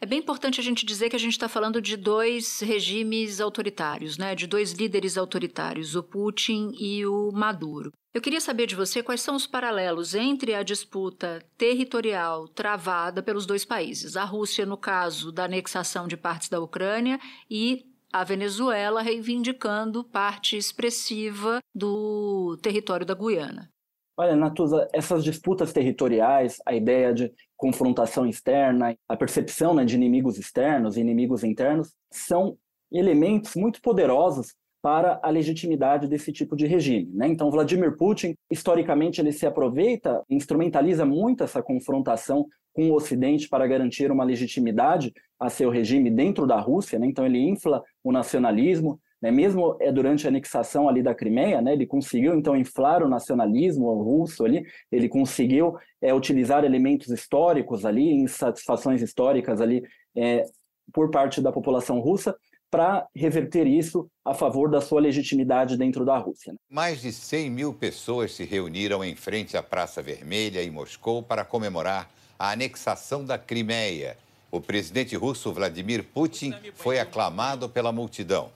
É 0.00 0.06
bem 0.06 0.20
importante 0.20 0.60
a 0.60 0.62
gente 0.62 0.86
dizer 0.86 1.10
que 1.10 1.16
a 1.16 1.18
gente 1.18 1.32
está 1.32 1.48
falando 1.48 1.82
de 1.82 1.96
dois 1.96 2.60
regimes 2.60 3.40
autoritários, 3.40 4.16
né? 4.16 4.32
de 4.34 4.46
dois 4.46 4.72
líderes 4.72 5.18
autoritários, 5.18 5.96
o 5.96 6.02
Putin 6.04 6.70
e 6.78 7.04
o 7.04 7.32
Maduro. 7.32 7.92
Eu 8.14 8.20
queria 8.20 8.40
saber 8.40 8.66
de 8.66 8.76
você 8.76 9.02
quais 9.02 9.20
são 9.20 9.34
os 9.34 9.46
paralelos 9.46 10.14
entre 10.14 10.54
a 10.54 10.62
disputa 10.62 11.44
territorial 11.56 12.46
travada 12.46 13.22
pelos 13.22 13.44
dois 13.44 13.64
países. 13.64 14.16
A 14.16 14.24
Rússia, 14.24 14.64
no 14.64 14.76
caso 14.76 15.32
da 15.32 15.44
anexação 15.44 16.06
de 16.06 16.16
partes 16.16 16.48
da 16.48 16.60
Ucrânia, 16.60 17.18
e 17.50 17.84
a 18.12 18.22
Venezuela 18.22 19.02
reivindicando 19.02 20.04
parte 20.04 20.56
expressiva 20.56 21.58
do 21.74 22.56
território 22.62 23.04
da 23.04 23.14
Guiana. 23.14 23.68
Olha, 24.16 24.34
Natuza, 24.34 24.88
essas 24.92 25.22
disputas 25.22 25.72
territoriais, 25.72 26.60
a 26.66 26.74
ideia 26.74 27.12
de 27.12 27.32
confrontação 27.58 28.24
externa, 28.24 28.96
a 29.06 29.16
percepção 29.16 29.74
né, 29.74 29.84
de 29.84 29.96
inimigos 29.96 30.38
externos 30.38 30.96
e 30.96 31.00
inimigos 31.00 31.42
internos, 31.42 31.92
são 32.10 32.56
elementos 32.90 33.54
muito 33.54 33.82
poderosos 33.82 34.54
para 34.80 35.18
a 35.22 35.28
legitimidade 35.28 36.06
desse 36.06 36.32
tipo 36.32 36.54
de 36.54 36.66
regime. 36.66 37.10
Né? 37.12 37.26
Então, 37.26 37.50
Vladimir 37.50 37.96
Putin, 37.96 38.34
historicamente, 38.50 39.20
ele 39.20 39.32
se 39.32 39.44
aproveita, 39.44 40.22
instrumentaliza 40.30 41.04
muito 41.04 41.42
essa 41.42 41.60
confrontação 41.60 42.46
com 42.72 42.90
o 42.90 42.94
Ocidente 42.94 43.48
para 43.48 43.66
garantir 43.66 44.10
uma 44.12 44.22
legitimidade 44.22 45.12
a 45.38 45.50
seu 45.50 45.68
regime 45.68 46.10
dentro 46.10 46.46
da 46.46 46.60
Rússia. 46.60 46.96
Né? 46.96 47.08
Então, 47.08 47.26
ele 47.26 47.40
infla 47.40 47.82
o 48.04 48.12
nacionalismo, 48.12 49.00
né? 49.20 49.30
Mesmo 49.30 49.76
é, 49.80 49.90
durante 49.92 50.26
a 50.26 50.30
anexação 50.30 50.88
ali 50.88 51.02
da 51.02 51.14
Crimeia, 51.14 51.60
né, 51.60 51.72
ele 51.72 51.86
conseguiu 51.86 52.34
então 52.34 52.56
inflar 52.56 53.02
o 53.02 53.08
nacionalismo 53.08 53.92
russo 54.02 54.44
ali, 54.44 54.64
ele 54.90 55.08
conseguiu 55.08 55.76
é, 56.00 56.14
utilizar 56.14 56.64
elementos 56.64 57.08
históricos 57.08 57.84
ali, 57.84 58.10
insatisfações 58.12 59.02
históricas 59.02 59.60
ali 59.60 59.82
é, 60.16 60.44
por 60.92 61.10
parte 61.10 61.40
da 61.40 61.52
população 61.52 62.00
russa 62.00 62.36
para 62.70 63.06
reverter 63.14 63.66
isso 63.66 64.10
a 64.24 64.34
favor 64.34 64.70
da 64.70 64.80
sua 64.80 65.00
legitimidade 65.00 65.76
dentro 65.76 66.04
da 66.04 66.18
Rússia. 66.18 66.52
Né? 66.52 66.58
Mais 66.70 67.00
de 67.00 67.12
100 67.12 67.50
mil 67.50 67.72
pessoas 67.72 68.32
se 68.32 68.44
reuniram 68.44 69.02
em 69.02 69.16
frente 69.16 69.56
à 69.56 69.62
Praça 69.62 70.02
Vermelha 70.02 70.62
em 70.62 70.70
Moscou 70.70 71.22
para 71.22 71.44
comemorar 71.44 72.10
a 72.38 72.52
anexação 72.52 73.24
da 73.24 73.38
Crimeia 73.38 74.16
o 74.50 74.60
presidente 74.60 75.14
russo 75.16 75.52
Vladimir 75.52 76.04
Putin 76.04 76.54
foi 76.74 76.98
aclamado 76.98 77.68
pela 77.68 77.92
multidão. 77.92 78.50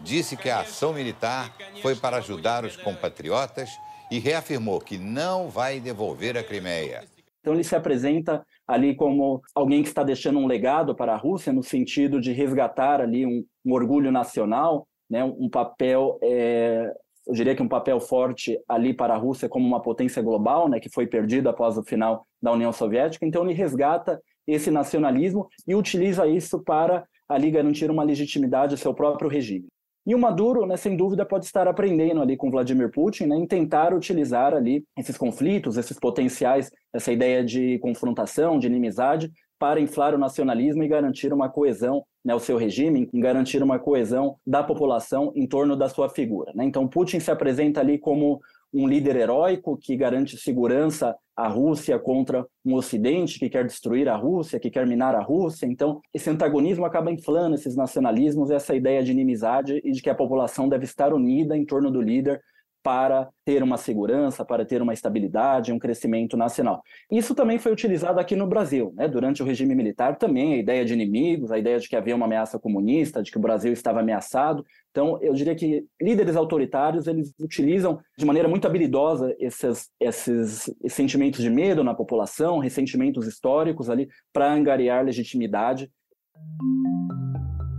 Disse 0.00 0.36
que 0.36 0.50
a 0.50 0.60
ação 0.60 0.92
militar 0.92 1.54
foi 1.80 1.94
para 1.94 2.16
ajudar 2.16 2.64
os 2.64 2.76
compatriotas 2.76 3.70
e 4.10 4.18
reafirmou 4.18 4.80
que 4.80 4.98
não 4.98 5.48
vai 5.48 5.80
devolver 5.80 6.36
a 6.36 6.42
Crimeia. 6.42 7.04
Então 7.40 7.54
ele 7.54 7.64
se 7.64 7.76
apresenta 7.76 8.44
ali 8.66 8.94
como 8.94 9.40
alguém 9.54 9.82
que 9.82 9.88
está 9.88 10.02
deixando 10.02 10.38
um 10.38 10.46
legado 10.46 10.94
para 10.94 11.14
a 11.14 11.16
Rússia 11.16 11.52
no 11.52 11.62
sentido 11.62 12.20
de 12.20 12.32
resgatar 12.32 13.00
ali 13.00 13.24
um, 13.24 13.44
um 13.64 13.72
orgulho 13.72 14.10
nacional, 14.10 14.86
né, 15.08 15.24
um 15.24 15.48
papel, 15.48 16.18
é, 16.22 16.92
eu 17.26 17.34
diria 17.34 17.54
que 17.54 17.62
um 17.62 17.68
papel 17.68 18.00
forte 18.00 18.58
ali 18.68 18.92
para 18.92 19.14
a 19.14 19.16
Rússia 19.16 19.48
como 19.48 19.66
uma 19.66 19.80
potência 19.80 20.20
global, 20.20 20.68
né, 20.68 20.80
que 20.80 20.90
foi 20.90 21.06
perdido 21.06 21.48
após 21.48 21.78
o 21.78 21.82
final 21.82 22.26
da 22.42 22.52
União 22.52 22.72
Soviética. 22.72 23.24
Então 23.24 23.44
ele 23.44 23.54
resgata 23.54 24.20
esse 24.48 24.70
nacionalismo 24.70 25.46
e 25.66 25.74
utiliza 25.74 26.26
isso 26.26 26.58
para 26.64 27.06
ali 27.28 27.50
garantir 27.50 27.90
uma 27.90 28.02
legitimidade 28.02 28.74
ao 28.74 28.78
seu 28.78 28.94
próprio 28.94 29.28
regime. 29.28 29.66
E 30.06 30.14
o 30.14 30.18
Maduro, 30.18 30.64
né, 30.64 30.74
sem 30.78 30.96
dúvida, 30.96 31.26
pode 31.26 31.44
estar 31.44 31.68
aprendendo 31.68 32.22
ali 32.22 32.34
com 32.34 32.50
Vladimir 32.50 32.90
Putin, 32.90 33.26
né, 33.26 33.36
em 33.36 33.46
tentar 33.46 33.92
utilizar 33.92 34.54
ali 34.54 34.82
esses 34.96 35.18
conflitos, 35.18 35.76
esses 35.76 35.98
potenciais, 36.00 36.70
essa 36.94 37.12
ideia 37.12 37.44
de 37.44 37.78
confrontação, 37.80 38.58
de 38.58 38.66
inimizade, 38.66 39.30
para 39.58 39.80
inflar 39.80 40.14
o 40.14 40.18
nacionalismo 40.18 40.82
e 40.82 40.88
garantir 40.88 41.30
uma 41.30 41.50
coesão, 41.50 42.04
né, 42.24 42.34
o 42.34 42.40
seu 42.40 42.56
regime, 42.56 43.10
em 43.12 43.20
garantir 43.20 43.62
uma 43.62 43.78
coesão 43.78 44.36
da 44.46 44.62
população 44.62 45.30
em 45.36 45.46
torno 45.46 45.76
da 45.76 45.90
sua 45.90 46.08
figura. 46.08 46.52
Né? 46.54 46.64
Então, 46.64 46.88
Putin 46.88 47.20
se 47.20 47.30
apresenta 47.30 47.80
ali 47.80 47.98
como 47.98 48.40
um 48.72 48.86
líder 48.86 49.16
heróico 49.16 49.76
que 49.76 49.96
garante 49.96 50.36
segurança 50.36 51.16
à 51.36 51.48
Rússia 51.48 51.98
contra 51.98 52.46
um 52.64 52.74
Ocidente 52.74 53.38
que 53.38 53.48
quer 53.48 53.64
destruir 53.64 54.08
a 54.08 54.16
Rússia, 54.16 54.58
que 54.58 54.70
quer 54.70 54.86
minar 54.86 55.14
a 55.14 55.22
Rússia. 55.22 55.66
Então, 55.66 56.00
esse 56.12 56.28
antagonismo 56.28 56.84
acaba 56.84 57.10
inflando 57.10 57.54
esses 57.54 57.76
nacionalismos, 57.76 58.50
essa 58.50 58.74
ideia 58.74 59.02
de 59.02 59.12
inimizade 59.12 59.80
e 59.84 59.92
de 59.92 60.02
que 60.02 60.10
a 60.10 60.14
população 60.14 60.68
deve 60.68 60.84
estar 60.84 61.12
unida 61.14 61.56
em 61.56 61.64
torno 61.64 61.90
do 61.90 62.02
líder 62.02 62.40
para 62.88 63.28
ter 63.44 63.62
uma 63.62 63.76
segurança, 63.76 64.46
para 64.46 64.64
ter 64.64 64.80
uma 64.80 64.94
estabilidade, 64.94 65.70
um 65.70 65.78
crescimento 65.78 66.38
nacional. 66.38 66.82
Isso 67.12 67.34
também 67.34 67.58
foi 67.58 67.70
utilizado 67.70 68.18
aqui 68.18 68.34
no 68.34 68.46
Brasil, 68.46 68.94
né? 68.96 69.06
durante 69.06 69.42
o 69.42 69.44
regime 69.46 69.74
militar 69.74 70.16
também, 70.16 70.54
a 70.54 70.56
ideia 70.56 70.86
de 70.86 70.94
inimigos, 70.94 71.52
a 71.52 71.58
ideia 71.58 71.78
de 71.78 71.86
que 71.86 71.94
havia 71.94 72.16
uma 72.16 72.24
ameaça 72.24 72.58
comunista, 72.58 73.22
de 73.22 73.30
que 73.30 73.36
o 73.36 73.42
Brasil 73.42 73.74
estava 73.74 74.00
ameaçado. 74.00 74.64
Então, 74.90 75.18
eu 75.20 75.34
diria 75.34 75.54
que 75.54 75.84
líderes 76.00 76.34
autoritários, 76.34 77.06
eles 77.06 77.34
utilizam 77.38 78.00
de 78.16 78.24
maneira 78.24 78.48
muito 78.48 78.66
habilidosa 78.66 79.36
esses, 79.38 79.90
esses, 80.00 80.74
sentimentos 80.88 81.42
de 81.42 81.50
medo 81.50 81.84
na 81.84 81.92
população, 81.92 82.58
ressentimentos 82.58 83.26
históricos 83.26 83.90
ali, 83.90 84.08
para 84.32 84.50
angariar 84.50 85.04
legitimidade. 85.04 85.90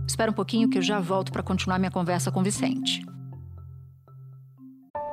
Espera 0.06 0.30
um 0.30 0.34
pouquinho 0.34 0.70
que 0.70 0.78
eu 0.78 0.82
já 0.82 1.00
volto 1.00 1.32
para 1.32 1.42
continuar 1.42 1.80
minha 1.80 1.90
conversa 1.90 2.30
com 2.30 2.44
Vicente. 2.44 3.02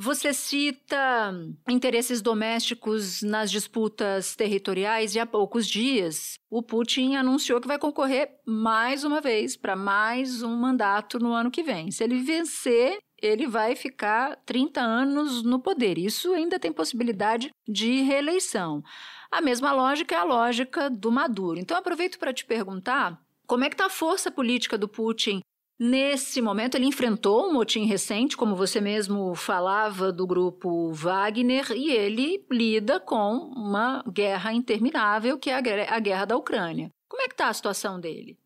Você 0.00 0.32
cita 0.32 1.34
interesses 1.68 2.22
domésticos 2.22 3.20
nas 3.20 3.50
disputas 3.50 4.36
territoriais 4.36 5.16
e 5.16 5.18
há 5.18 5.26
poucos 5.26 5.66
dias 5.66 6.38
o 6.48 6.62
Putin 6.62 7.16
anunciou 7.16 7.60
que 7.60 7.66
vai 7.66 7.80
concorrer 7.80 8.30
mais 8.46 9.02
uma 9.02 9.20
vez 9.20 9.56
para 9.56 9.74
mais 9.74 10.40
um 10.40 10.54
mandato 10.54 11.18
no 11.18 11.32
ano 11.32 11.50
que 11.50 11.64
vem. 11.64 11.90
Se 11.90 12.04
ele 12.04 12.20
vencer, 12.20 12.98
ele 13.20 13.48
vai 13.48 13.74
ficar 13.74 14.36
30 14.46 14.80
anos 14.80 15.42
no 15.42 15.58
poder. 15.58 15.98
Isso 15.98 16.32
ainda 16.32 16.60
tem 16.60 16.72
possibilidade 16.72 17.50
de 17.68 18.02
reeleição. 18.02 18.84
A 19.32 19.40
mesma 19.40 19.72
lógica 19.72 20.14
é 20.14 20.18
a 20.18 20.24
lógica 20.24 20.88
do 20.88 21.10
Maduro. 21.10 21.58
Então 21.58 21.76
aproveito 21.76 22.20
para 22.20 22.32
te 22.32 22.44
perguntar 22.44 23.20
como 23.48 23.64
é 23.64 23.68
que 23.68 23.74
está 23.74 23.86
a 23.86 23.90
força 23.90 24.30
política 24.30 24.78
do 24.78 24.86
Putin 24.86 25.40
Nesse 25.80 26.42
momento, 26.42 26.74
ele 26.74 26.86
enfrentou 26.86 27.46
um 27.46 27.52
motim 27.52 27.84
recente, 27.84 28.36
como 28.36 28.56
você 28.56 28.80
mesmo 28.80 29.32
falava, 29.36 30.12
do 30.12 30.26
grupo 30.26 30.92
Wagner, 30.92 31.70
e 31.70 31.92
ele 31.92 32.44
lida 32.50 32.98
com 32.98 33.52
uma 33.54 34.02
guerra 34.12 34.52
interminável, 34.52 35.38
que 35.38 35.50
é 35.50 35.54
a 35.54 36.00
guerra 36.00 36.24
da 36.24 36.36
Ucrânia. 36.36 36.90
Como 37.08 37.22
é 37.22 37.28
que 37.28 37.34
está 37.34 37.48
a 37.48 37.54
situação 37.54 38.00
dele? 38.00 38.36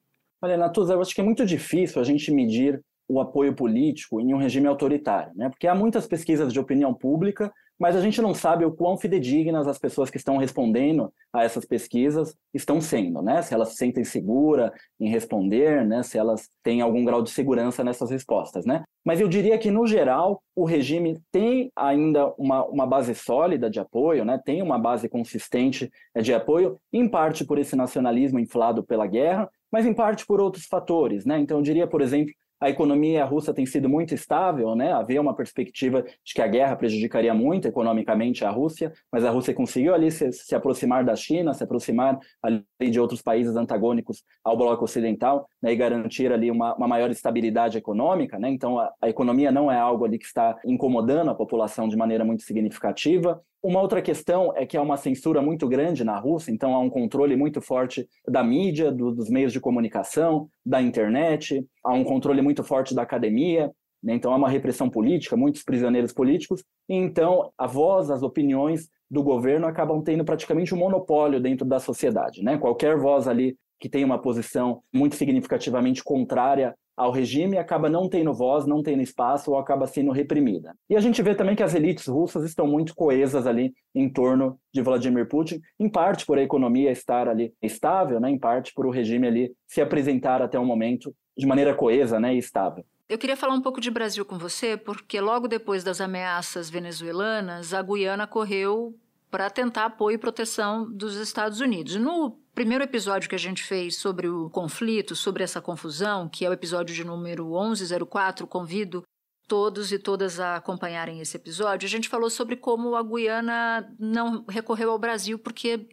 Olha, 0.43 0.59
Natuza, 0.59 0.93
eu 0.93 1.01
acho 1.01 1.15
que 1.15 1.23
é 1.23 1.25
muito 1.25 1.47
difícil 1.47 2.03
a 2.03 2.05
gente 2.05 2.31
medir 2.31 2.83
o 3.09 3.21
apoio 3.21 3.55
político 3.55 4.21
em 4.21 4.33
um 4.35 4.39
regime 4.39 4.67
autoritário, 4.67 5.33
né? 5.35 5.49
Porque 5.49 5.67
há 5.67 5.75
muitas 5.75 6.07
pesquisas 6.07 6.53
de 6.53 6.61
opinião 6.61 6.95
pública 6.95 7.53
mas 7.83 7.97
a 7.97 8.01
gente 8.01 8.23
não 8.23 8.33
sabe 8.33 8.65
o 8.65 8.71
quão 8.71 8.97
fidedignas 8.97 9.67
as 9.67 9.77
pessoas 9.77 10.09
que 10.09 10.17
estão 10.17 10.37
respondendo 10.37 11.13
a 11.33 11.43
essas 11.43 11.65
pesquisas 11.65 12.33
estão 12.55 12.81
sendo, 12.81 13.21
né? 13.21 13.43
Se 13.43 13.53
elas 13.53 13.71
se 13.71 13.77
sentem 13.77 14.05
seguras 14.05 14.71
em 15.01 15.09
responder, 15.09 15.85
né? 15.85 16.01
Se 16.05 16.17
elas 16.17 16.49
têm 16.63 16.81
algum 16.81 17.05
grau 17.05 17.23
de 17.23 17.31
segurança 17.31 17.83
nessas 17.83 18.09
respostas, 18.09 18.65
né? 18.65 18.85
Mas 19.05 19.21
eu 19.21 19.27
diria 19.27 19.59
que, 19.59 19.69
no 19.69 19.85
geral, 19.85 20.41
o 20.55 20.65
regime 20.65 21.19
tem 21.33 21.73
ainda 21.75 22.33
uma, 22.39 22.65
uma 22.67 22.87
base 22.87 23.17
sólida 23.17 23.69
de 23.69 23.81
apoio, 23.81 24.25
né? 24.25 24.41
tem 24.45 24.63
uma 24.63 24.79
base 24.79 25.09
consistente 25.09 25.91
de 26.23 26.33
apoio, 26.33 26.79
em 26.93 27.09
parte 27.09 27.45
por 27.45 27.59
esse 27.59 27.75
nacionalismo 27.75 28.39
inflado 28.39 28.85
pela 28.85 29.09
guerra, 29.09 29.51
mas 29.73 29.85
em 29.85 29.93
parte 29.93 30.25
por 30.25 30.41
outros 30.41 30.67
fatores. 30.67 31.25
Né? 31.25 31.41
Então, 31.41 31.57
eu 31.57 31.63
diria, 31.65 31.89
por 31.89 32.01
exemplo, 32.01 32.33
a 32.63 32.71
economia 32.71 33.25
russa 33.25 33.53
tem 33.53 33.67
sido 33.67 33.89
muito 33.89 34.15
estável, 34.15 34.77
né? 34.77 34.93
Havia 34.93 35.21
uma 35.21 35.35
perspectiva 35.35 36.03
de 36.03 36.33
que 36.33 36.41
a 36.41 36.47
guerra 36.47 36.77
prejudicaria 36.77 37.35
muito 37.35 37.67
economicamente 37.67 38.45
a 38.45 38.51
Rússia, 38.51 38.93
mas 39.11 39.25
a 39.25 39.31
Rússia 39.31 39.53
conseguiu 39.53 39.93
ali 39.93 40.13
se, 40.13 40.31
se 40.33 40.55
aproximar 40.55 41.05
da 41.05 41.17
China, 41.17 41.53
se 41.53 41.65
aproximar 41.65 42.21
ali 42.41 42.63
de 42.89 43.01
outros 43.01 43.21
países 43.21 43.57
antagônicos 43.57 44.23
ao 44.45 44.57
bloco 44.57 44.85
ocidental, 44.85 45.49
né? 45.61 45.73
E 45.73 45.77
garantir 45.77 46.33
ali 46.33 46.53
uma, 46.53 46.77
uma 46.77 46.87
maior 46.87 47.11
estabilidade 47.11 47.77
econômica, 47.77 48.39
né? 48.39 48.49
Então 48.49 48.79
a, 48.79 48.93
a 49.03 49.09
economia 49.09 49.51
não 49.51 49.71
é 49.71 49.77
algo 49.77 50.05
ali 50.05 50.17
que 50.17 50.27
está 50.27 50.57
incomodando 50.65 51.33
a 51.33 51.35
população 51.35 51.89
de 51.89 51.97
maneira 51.97 52.25
muito 52.25 52.45
significativa. 52.45 53.43
Uma 53.63 53.81
outra 53.81 54.03
questão 54.03 54.53
é 54.57 54.67
que 54.67 54.77
há 54.77 54.83
uma 54.83 54.97
censura 54.97 55.41
muito 55.41 55.69
grande 55.69 56.03
na 56.03 56.19
Rússia, 56.19 56.51
então 56.51 56.75
há 56.75 56.81
um 56.81 56.91
controle 56.91 57.37
muito 57.37 57.61
forte 57.61 58.09
da 58.27 58.43
mídia, 58.43 58.91
do, 58.91 59.13
dos 59.13 59.31
meios 59.31 59.53
de 59.53 59.61
comunicação, 59.61 60.49
da 60.67 60.83
internet, 60.83 61.65
há 61.85 61.93
um 61.93 62.03
controle 62.03 62.43
muito 62.43 62.65
forte 62.65 62.93
da 62.93 63.03
academia, 63.03 63.71
né? 64.03 64.15
então 64.15 64.33
há 64.33 64.37
uma 64.37 64.49
repressão 64.49 64.91
política, 64.91 65.37
muitos 65.37 65.63
prisioneiros 65.63 66.13
políticos, 66.13 66.65
e 66.89 66.97
então 66.97 67.53
a 67.57 67.69
voz, 67.69 68.11
as 68.11 68.25
opiniões 68.25 68.89
do 69.09 69.23
governo 69.23 69.69
acabam 69.69 70.03
tendo 70.03 70.25
praticamente 70.25 70.75
um 70.75 70.79
monopólio 70.79 71.41
dentro 71.41 71.65
da 71.65 71.79
sociedade. 71.79 72.43
Né? 72.43 72.59
Qualquer 72.59 72.99
voz 72.99 73.29
ali 73.29 73.57
que 73.79 73.89
tem 73.89 74.03
uma 74.03 74.21
posição 74.21 74.83
muito 74.93 75.15
significativamente 75.15 76.03
contrária 76.03 76.75
ao 76.97 77.11
regime 77.11 77.59
acaba 77.59 77.89
não 77.89 78.09
tendo 78.09 78.33
voz, 78.33 78.67
não 78.67 78.83
tendo 78.83 79.03
espaço 79.03 79.51
ou 79.51 79.59
acaba 79.59 79.87
sendo 79.87 80.13
reprimida. 80.13 80.75
E 80.89 80.97
a 80.97 81.01
gente 81.01 81.23
vê 81.23 81.35
também 81.35 81.57
que 81.57 81.63
as 81.63 81.75
elites 81.75 82.07
russas 82.07 82.45
estão 82.45 82.67
muito 82.67 82.95
coesas 82.95 83.47
ali 83.47 83.73
em 83.95 84.09
torno 84.09 84.59
de 84.73 84.83
Vladimir 84.83 85.29
Putin, 85.29 85.61
em 85.79 85.89
parte 85.89 86.27
por 86.27 86.39
a 86.39 86.43
economia 86.43 86.91
estar 86.91 87.29
ali 87.29 87.53
estável, 87.63 88.21
né, 88.21 88.31
em 88.31 88.39
parte 88.39 88.73
por 88.75 88.87
o 88.87 88.91
regime 88.91 89.27
ali 89.27 89.53
se 89.67 89.81
apresentar 89.81 90.43
até 90.43 90.59
o 90.59 90.65
momento 90.65 91.15
de 91.37 91.47
maneira 91.47 91.75
coesa 91.75 92.21
né, 92.21 92.35
e 92.35 92.39
estável. 92.39 92.85
Eu 93.09 93.19
queria 93.19 93.37
falar 93.37 93.55
um 93.55 93.61
pouco 93.61 93.81
de 93.81 93.91
Brasil 93.91 94.25
com 94.25 94.39
você, 94.39 94.77
porque 94.77 95.21
logo 95.21 95.47
depois 95.47 95.85
das 95.85 96.01
ameaças 96.01 96.71
venezuelanas, 96.71 97.75
a 97.75 97.83
Guiana 97.83 98.27
correu 98.27 98.95
para 99.31 99.51
tentar 99.51 99.87
apoio 99.87 100.15
e 100.15 100.19
proteção 100.19 100.91
dos 100.91 101.17
Estados 101.17 101.61
Unidos. 101.61 101.97
No 101.97 102.39
primeiro 102.55 102.85
episódio 102.85 103.29
que 103.29 103.35
a 103.35 103.39
gente 103.39 103.63
fez 103.63 103.97
sobre 103.97 104.29
o 104.29 104.51
conflito, 104.51 105.17
sobre 105.17 105.43
essa 105.43 105.61
confusão, 105.61 106.29
que 106.29 106.45
é 106.45 106.51
o 106.51 106.53
episódio 106.53 106.95
de 106.95 107.05
número 107.05 107.47
1104, 107.47 108.47
convido 108.47 109.03
todos 109.49 109.93
e 109.93 109.99
todas 109.99 110.41
a 110.41 110.57
acompanharem 110.57 111.21
esse 111.21 111.37
episódio, 111.37 111.87
a 111.87 111.91
gente 111.91 112.09
falou 112.09 112.31
sobre 112.31 112.57
como 112.57 112.95
a 112.95 113.03
Guiana 113.03 113.95
não 113.99 114.45
recorreu 114.49 114.91
ao 114.91 114.99
Brasil 114.99 115.39
porque 115.39 115.89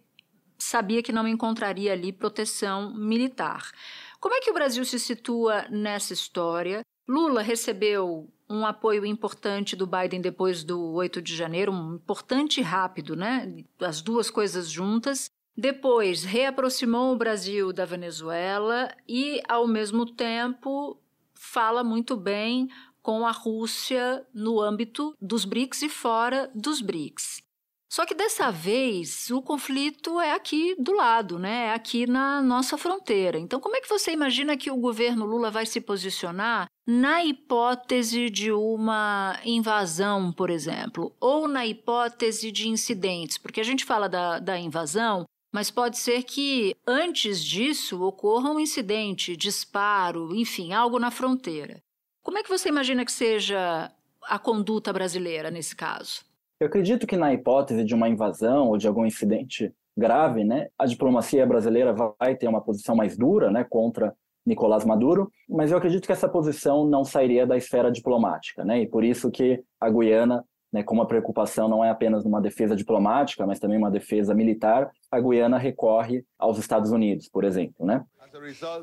sabia 0.58 1.02
que 1.02 1.12
não 1.12 1.28
encontraria 1.28 1.94
ali 1.94 2.14
proteção 2.14 2.94
militar. 2.94 3.72
Como 4.20 4.36
é 4.36 4.42
que 4.42 4.52
o 4.52 4.54
Brasil 4.54 4.84
se 4.86 5.00
situa 5.00 5.66
nessa 5.70 6.14
história? 6.14 6.82
Lula 7.08 7.42
recebeu 7.42 8.30
um 8.50 8.66
apoio 8.66 9.06
importante 9.06 9.76
do 9.76 9.88
Biden 9.88 10.22
depois 10.22 10.64
do 10.64 10.94
8 10.94 11.22
de 11.22 11.36
janeiro, 11.36 11.72
um 11.72 11.96
importante 11.96 12.60
e 12.60 12.64
rápido, 12.64 13.16
né? 13.16 13.64
As 13.80 14.02
duas 14.02 14.30
coisas 14.30 14.70
juntas. 14.70 15.30
Depois, 15.60 16.24
reaproximou 16.24 17.12
o 17.12 17.18
Brasil 17.18 17.74
da 17.74 17.84
Venezuela 17.84 18.96
e, 19.06 19.42
ao 19.46 19.68
mesmo 19.68 20.06
tempo, 20.06 20.98
fala 21.36 21.84
muito 21.84 22.16
bem 22.16 22.70
com 23.02 23.28
a 23.28 23.32
Rússia 23.32 24.26
no 24.34 24.62
âmbito 24.62 25.14
dos 25.20 25.44
BRICS 25.44 25.82
e 25.82 25.90
fora 25.90 26.50
dos 26.56 26.80
BRICS. 26.80 27.44
Só 27.92 28.06
que 28.06 28.16
dessa 28.16 28.50
vez 28.52 29.30
o 29.32 29.42
conflito 29.42 30.22
é 30.22 30.32
aqui 30.32 30.76
do 30.80 30.94
lado, 30.94 31.38
né? 31.38 31.66
É 31.66 31.74
aqui 31.74 32.08
na 32.08 32.42
nossa 32.42 32.78
fronteira. 32.78 33.38
Então, 33.38 33.60
como 33.60 33.76
é 33.76 33.82
que 33.82 33.90
você 33.90 34.14
imagina 34.14 34.56
que 34.56 34.72
o 34.72 34.78
governo 34.78 35.26
Lula 35.26 35.52
vai 35.52 35.66
se 35.66 35.82
posicionar 35.82 36.68
na 36.88 37.26
hipótese 37.26 38.30
de 38.30 38.52
uma 38.52 39.38
invasão, 39.44 40.32
por 40.32 40.50
exemplo, 40.50 41.14
ou 41.20 41.48
na 41.50 41.66
hipótese 41.66 42.50
de 42.50 42.70
incidentes? 42.70 43.38
Porque 43.38 43.60
a 43.60 43.66
gente 43.66 43.84
fala 43.84 44.08
da, 44.08 44.40
da 44.40 44.58
invasão 44.58 45.26
mas 45.52 45.72
pode 45.72 45.98
ser 45.98 46.24
que 46.24 46.76
antes 46.86 47.44
disso 47.44 48.02
ocorra 48.04 48.52
um 48.52 48.60
incidente, 48.60 49.36
disparo, 49.36 50.36
enfim, 50.36 50.74
algo 50.74 51.00
na 51.00 51.12
fronteira. 51.12 51.82
Como 52.22 52.38
é 52.38 52.44
que 52.44 52.50
você 52.50 52.70
imagina 52.70 53.06
que 53.06 53.12
seja 53.12 53.92
a 54.24 54.38
conduta 54.40 54.94
brasileira 54.94 55.50
nesse 55.50 55.76
caso? 55.76 56.24
Eu 56.60 56.68
acredito 56.68 57.08
que 57.08 57.18
na 57.18 57.34
hipótese 57.34 57.84
de 57.84 57.96
uma 57.96 58.10
invasão 58.10 58.68
ou 58.68 58.78
de 58.78 58.88
algum 58.88 59.06
incidente 59.06 59.74
grave, 59.98 60.44
né, 60.44 60.68
a 60.78 60.86
diplomacia 60.86 61.46
brasileira 61.46 61.94
vai 61.94 62.36
ter 62.36 62.48
uma 62.48 62.62
posição 62.62 62.96
mais 62.96 63.18
dura, 63.18 63.50
né, 63.50 63.66
contra 63.68 64.14
Nicolás 64.46 64.86
Maduro, 64.86 65.32
mas 65.48 65.72
eu 65.72 65.78
acredito 65.78 66.06
que 66.06 66.12
essa 66.12 66.28
posição 66.28 66.86
não 66.86 67.04
sairia 67.04 67.46
da 67.46 67.58
esfera 67.58 67.92
diplomática, 67.92 68.64
né, 68.64 68.82
e 68.82 68.88
por 68.88 69.04
isso 69.04 69.30
que 69.32 69.64
a 69.80 69.90
Guiana 69.90 70.44
né, 70.72 70.84
como 70.84 71.02
a 71.02 71.06
preocupação 71.06 71.68
não 71.68 71.84
é 71.84 71.90
apenas 71.90 72.26
uma 72.26 72.42
defesa 72.42 72.76
diplomática, 72.76 73.46
mas 73.46 73.60
também 73.60 73.78
uma 73.78 73.92
defesa 73.92 74.34
militar, 74.34 74.90
a 75.12 75.20
Guiana 75.20 75.58
recorre 75.58 76.24
aos 76.38 76.58
Estados 76.58 76.92
Unidos, 76.92 77.28
por 77.28 77.44
exemplo, 77.44 77.86
né? 77.86 78.04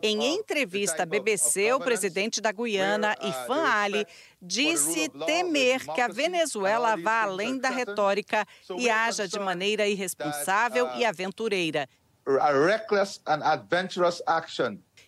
Em 0.03 0.35
entrevista 0.35 1.05
à 1.05 1.07
BBC, 1.07 1.73
o 1.73 1.79
presidente 1.79 2.41
da 2.41 2.51
Guiana, 2.51 3.15
Ifan 3.23 3.63
Ali, 3.63 4.05
disse 4.43 5.09
temer 5.25 5.87
que 5.95 6.01
a 6.01 6.09
Venezuela 6.09 6.97
vá 6.97 7.23
além 7.23 7.57
da 7.57 7.71
retórica 7.71 8.45
e 8.77 8.91
haja 8.91 9.29
de 9.29 9.39
maneira 9.39 9.87
irresponsável 9.87 10.89
e 10.97 11.05
aventureira. 11.05 11.89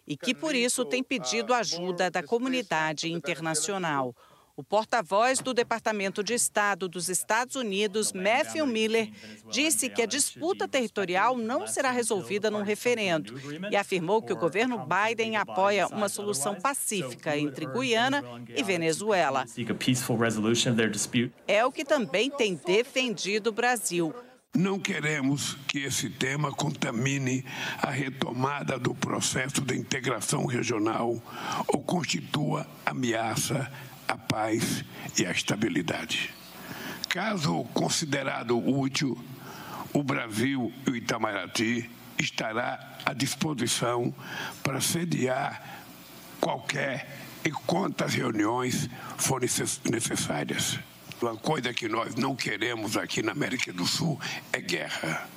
E 0.07 0.17
que 0.17 0.35
por 0.35 0.55
isso 0.55 0.85
tem 0.85 1.03
pedido 1.03 1.53
ajuda 1.53 2.09
da 2.09 2.23
comunidade 2.23 3.13
internacional. 3.13 4.15
O 4.59 4.65
porta-voz 4.65 5.39
do 5.39 5.55
Departamento 5.55 6.21
de 6.21 6.35
Estado 6.35 6.89
dos 6.89 7.09
Estados 7.09 7.55
Unidos, 7.55 8.13
Matthew 8.13 8.67
Miller, 8.67 9.09
disse 9.49 9.89
que 9.89 10.03
a 10.03 10.07
disputa 10.07 10.67
territorial 10.67 11.39
não 11.39 11.69
será 11.69 11.93
resolvida 11.93 12.51
num 12.51 12.65
referendo 12.65 13.35
e 13.71 13.77
afirmou 13.77 14.21
que 14.21 14.33
o 14.33 14.37
governo 14.37 14.85
Biden 14.85 15.37
apoia 15.37 15.87
uma 15.87 16.09
solução 16.09 16.57
pacífica 16.57 17.39
entre 17.39 17.67
Guiana 17.67 18.25
e 18.49 18.61
Venezuela. 18.65 19.45
É 21.47 21.65
o 21.65 21.71
que 21.71 21.85
também 21.85 22.29
tem 22.29 22.57
defendido 22.57 23.51
o 23.51 23.53
Brasil. 23.53 24.13
Não 24.57 24.81
queremos 24.81 25.57
que 25.69 25.85
esse 25.85 26.11
tema 26.11 26.51
contamine 26.51 27.45
a 27.81 27.91
retomada 27.91 28.77
do 28.77 28.93
processo 28.93 29.61
de 29.61 29.77
integração 29.77 30.47
regional 30.47 31.23
ou 31.69 31.81
constitua 31.81 32.67
ameaça 32.85 33.71
a 34.09 34.17
paz 34.17 34.83
e 35.19 35.27
a 35.27 35.31
estabilidade. 35.31 36.35
Caso 37.09 37.65
considerado 37.75 38.59
útil, 38.59 39.17
o 39.93 40.03
Brasil 40.03 40.73
e 40.87 40.91
o 40.91 40.97
Itamaraty 40.97 41.89
estará 42.19 42.99
à 43.05 43.13
disposição 43.13 44.13
para 44.63 44.81
sediar 44.81 45.63
qualquer 46.41 47.19
e 47.45 47.51
quantas 47.51 48.15
reuniões 48.15 48.89
forem 49.17 49.49
necessárias. 49.91 50.79
Uma 51.21 51.37
coisa 51.37 51.73
que 51.73 51.89
nós 51.89 52.15
não 52.15 52.35
queremos 52.35 52.97
aqui 52.97 53.23
na 53.23 53.33
América 53.33 53.73
do 53.73 53.87
Sul 53.87 54.21
é 54.53 54.61
guerra. 54.61 55.29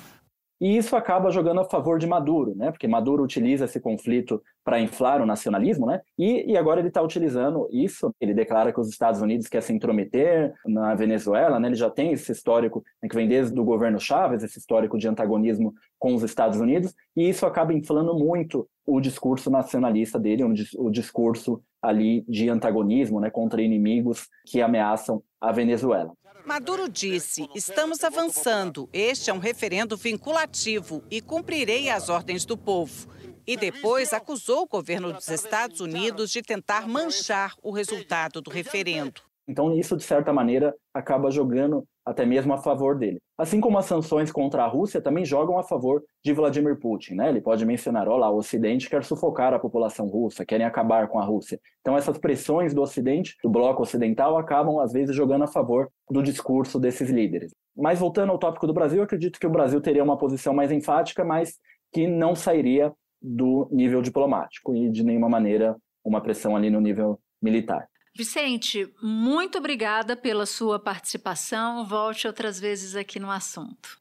E 0.62 0.76
isso 0.76 0.94
acaba 0.94 1.32
jogando 1.32 1.60
a 1.60 1.64
favor 1.64 1.98
de 1.98 2.06
Maduro, 2.06 2.54
né? 2.54 2.70
Porque 2.70 2.86
Maduro 2.86 3.24
utiliza 3.24 3.64
esse 3.64 3.80
conflito 3.80 4.40
para 4.64 4.78
inflar 4.78 5.20
o 5.20 5.26
nacionalismo, 5.26 5.86
né? 5.86 6.00
E, 6.16 6.52
e 6.52 6.56
agora 6.56 6.78
ele 6.78 6.86
está 6.86 7.02
utilizando 7.02 7.68
isso. 7.72 8.14
Ele 8.20 8.32
declara 8.32 8.72
que 8.72 8.78
os 8.78 8.88
Estados 8.88 9.20
Unidos 9.20 9.48
querem 9.48 9.66
se 9.66 9.72
intrometer 9.72 10.54
na 10.64 10.94
Venezuela, 10.94 11.58
né? 11.58 11.66
Ele 11.66 11.74
já 11.74 11.90
tem 11.90 12.12
esse 12.12 12.30
histórico 12.30 12.84
né, 13.02 13.08
que 13.08 13.16
vem 13.16 13.26
desde 13.26 13.58
o 13.58 13.64
governo 13.64 13.98
Chávez, 13.98 14.44
esse 14.44 14.56
histórico 14.56 14.96
de 14.96 15.08
antagonismo 15.08 15.74
com 15.98 16.14
os 16.14 16.22
Estados 16.22 16.60
Unidos, 16.60 16.94
e 17.16 17.28
isso 17.28 17.44
acaba 17.44 17.74
inflando 17.74 18.16
muito 18.16 18.68
o 18.86 19.00
discurso 19.00 19.50
nacionalista 19.50 20.16
dele, 20.16 20.44
o 20.44 20.90
discurso 20.90 21.60
ali 21.82 22.24
de 22.28 22.48
antagonismo, 22.48 23.18
né? 23.18 23.30
Contra 23.30 23.60
inimigos 23.60 24.28
que 24.46 24.62
ameaçam 24.62 25.24
a 25.40 25.50
Venezuela. 25.50 26.12
Maduro 26.44 26.88
disse: 26.88 27.48
estamos 27.54 28.02
avançando. 28.02 28.88
Este 28.92 29.30
é 29.30 29.34
um 29.34 29.38
referendo 29.38 29.96
vinculativo 29.96 31.02
e 31.10 31.20
cumprirei 31.20 31.88
as 31.88 32.08
ordens 32.08 32.44
do 32.44 32.56
povo. 32.56 33.08
E 33.46 33.56
depois 33.56 34.12
acusou 34.12 34.62
o 34.62 34.68
governo 34.68 35.12
dos 35.12 35.28
Estados 35.28 35.80
Unidos 35.80 36.30
de 36.30 36.42
tentar 36.42 36.86
manchar 36.86 37.54
o 37.62 37.70
resultado 37.70 38.40
do 38.40 38.50
referendo. 38.50 39.20
Então, 39.48 39.76
isso, 39.76 39.96
de 39.96 40.04
certa 40.04 40.32
maneira, 40.32 40.74
acaba 40.94 41.30
jogando 41.30 41.84
até 42.04 42.26
mesmo 42.26 42.52
a 42.52 42.58
favor 42.58 42.98
dele. 42.98 43.20
Assim 43.38 43.60
como 43.60 43.78
as 43.78 43.86
sanções 43.86 44.30
contra 44.30 44.64
a 44.64 44.66
Rússia 44.66 45.00
também 45.00 45.24
jogam 45.24 45.58
a 45.58 45.62
favor 45.62 46.02
de 46.24 46.32
Vladimir 46.32 46.78
Putin. 46.78 47.14
Né? 47.14 47.28
Ele 47.28 47.40
pode 47.40 47.64
mencionar, 47.64 48.08
olha 48.08 48.20
lá, 48.20 48.30
o 48.30 48.36
Ocidente 48.36 48.90
quer 48.90 49.04
sufocar 49.04 49.54
a 49.54 49.58
população 49.58 50.06
russa, 50.06 50.44
querem 50.44 50.66
acabar 50.66 51.08
com 51.08 51.18
a 51.18 51.24
Rússia. 51.24 51.60
Então 51.80 51.96
essas 51.96 52.18
pressões 52.18 52.74
do 52.74 52.82
Ocidente, 52.82 53.36
do 53.42 53.50
bloco 53.50 53.82
ocidental, 53.82 54.36
acabam 54.36 54.78
às 54.80 54.92
vezes 54.92 55.14
jogando 55.14 55.44
a 55.44 55.48
favor 55.48 55.88
do 56.10 56.22
discurso 56.22 56.78
desses 56.78 57.10
líderes. 57.10 57.52
Mas 57.76 57.98
voltando 57.98 58.30
ao 58.30 58.38
tópico 58.38 58.66
do 58.66 58.74
Brasil, 58.74 59.02
acredito 59.02 59.38
que 59.38 59.46
o 59.46 59.50
Brasil 59.50 59.80
teria 59.80 60.04
uma 60.04 60.18
posição 60.18 60.52
mais 60.52 60.70
enfática, 60.70 61.24
mas 61.24 61.58
que 61.92 62.06
não 62.06 62.34
sairia 62.34 62.92
do 63.20 63.68
nível 63.70 64.02
diplomático 64.02 64.74
e 64.74 64.90
de 64.90 65.04
nenhuma 65.04 65.28
maneira 65.28 65.76
uma 66.04 66.20
pressão 66.20 66.56
ali 66.56 66.68
no 66.68 66.80
nível 66.80 67.18
militar. 67.40 67.88
Vicente, 68.14 68.92
muito 69.02 69.56
obrigada 69.56 70.14
pela 70.14 70.44
sua 70.44 70.78
participação. 70.78 71.86
Volte 71.86 72.26
outras 72.26 72.60
vezes 72.60 72.94
aqui 72.94 73.18
no 73.18 73.30
assunto. 73.30 73.98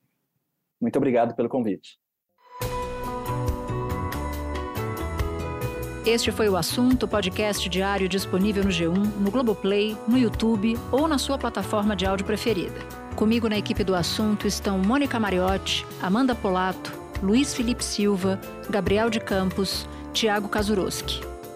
Muito 0.81 0.97
obrigado 0.97 1.33
pelo 1.33 1.47
convite. 1.47 1.97
Este 6.05 6.31
foi 6.31 6.49
o 6.49 6.57
assunto, 6.57 7.07
podcast 7.07 7.69
diário 7.69 8.09
disponível 8.09 8.63
no 8.63 8.69
G1, 8.69 9.17
no 9.17 9.31
Globoplay, 9.31 9.95
no 10.07 10.17
YouTube 10.17 10.75
ou 10.91 11.07
na 11.07 11.19
sua 11.19 11.37
plataforma 11.37 11.95
de 11.95 12.05
áudio 12.05 12.25
preferida. 12.25 12.79
Comigo 13.15 13.47
na 13.47 13.57
equipe 13.57 13.83
do 13.83 13.93
assunto 13.93 14.47
estão 14.47 14.79
Mônica 14.79 15.19
Mariotti, 15.19 15.85
Amanda 16.01 16.33
Polato, 16.33 16.91
Luiz 17.21 17.53
Felipe 17.53 17.83
Silva, 17.83 18.41
Gabriel 18.67 19.11
de 19.11 19.19
Campos, 19.19 19.87
Tiago 20.11 20.49
Kazuroski. 20.49 21.30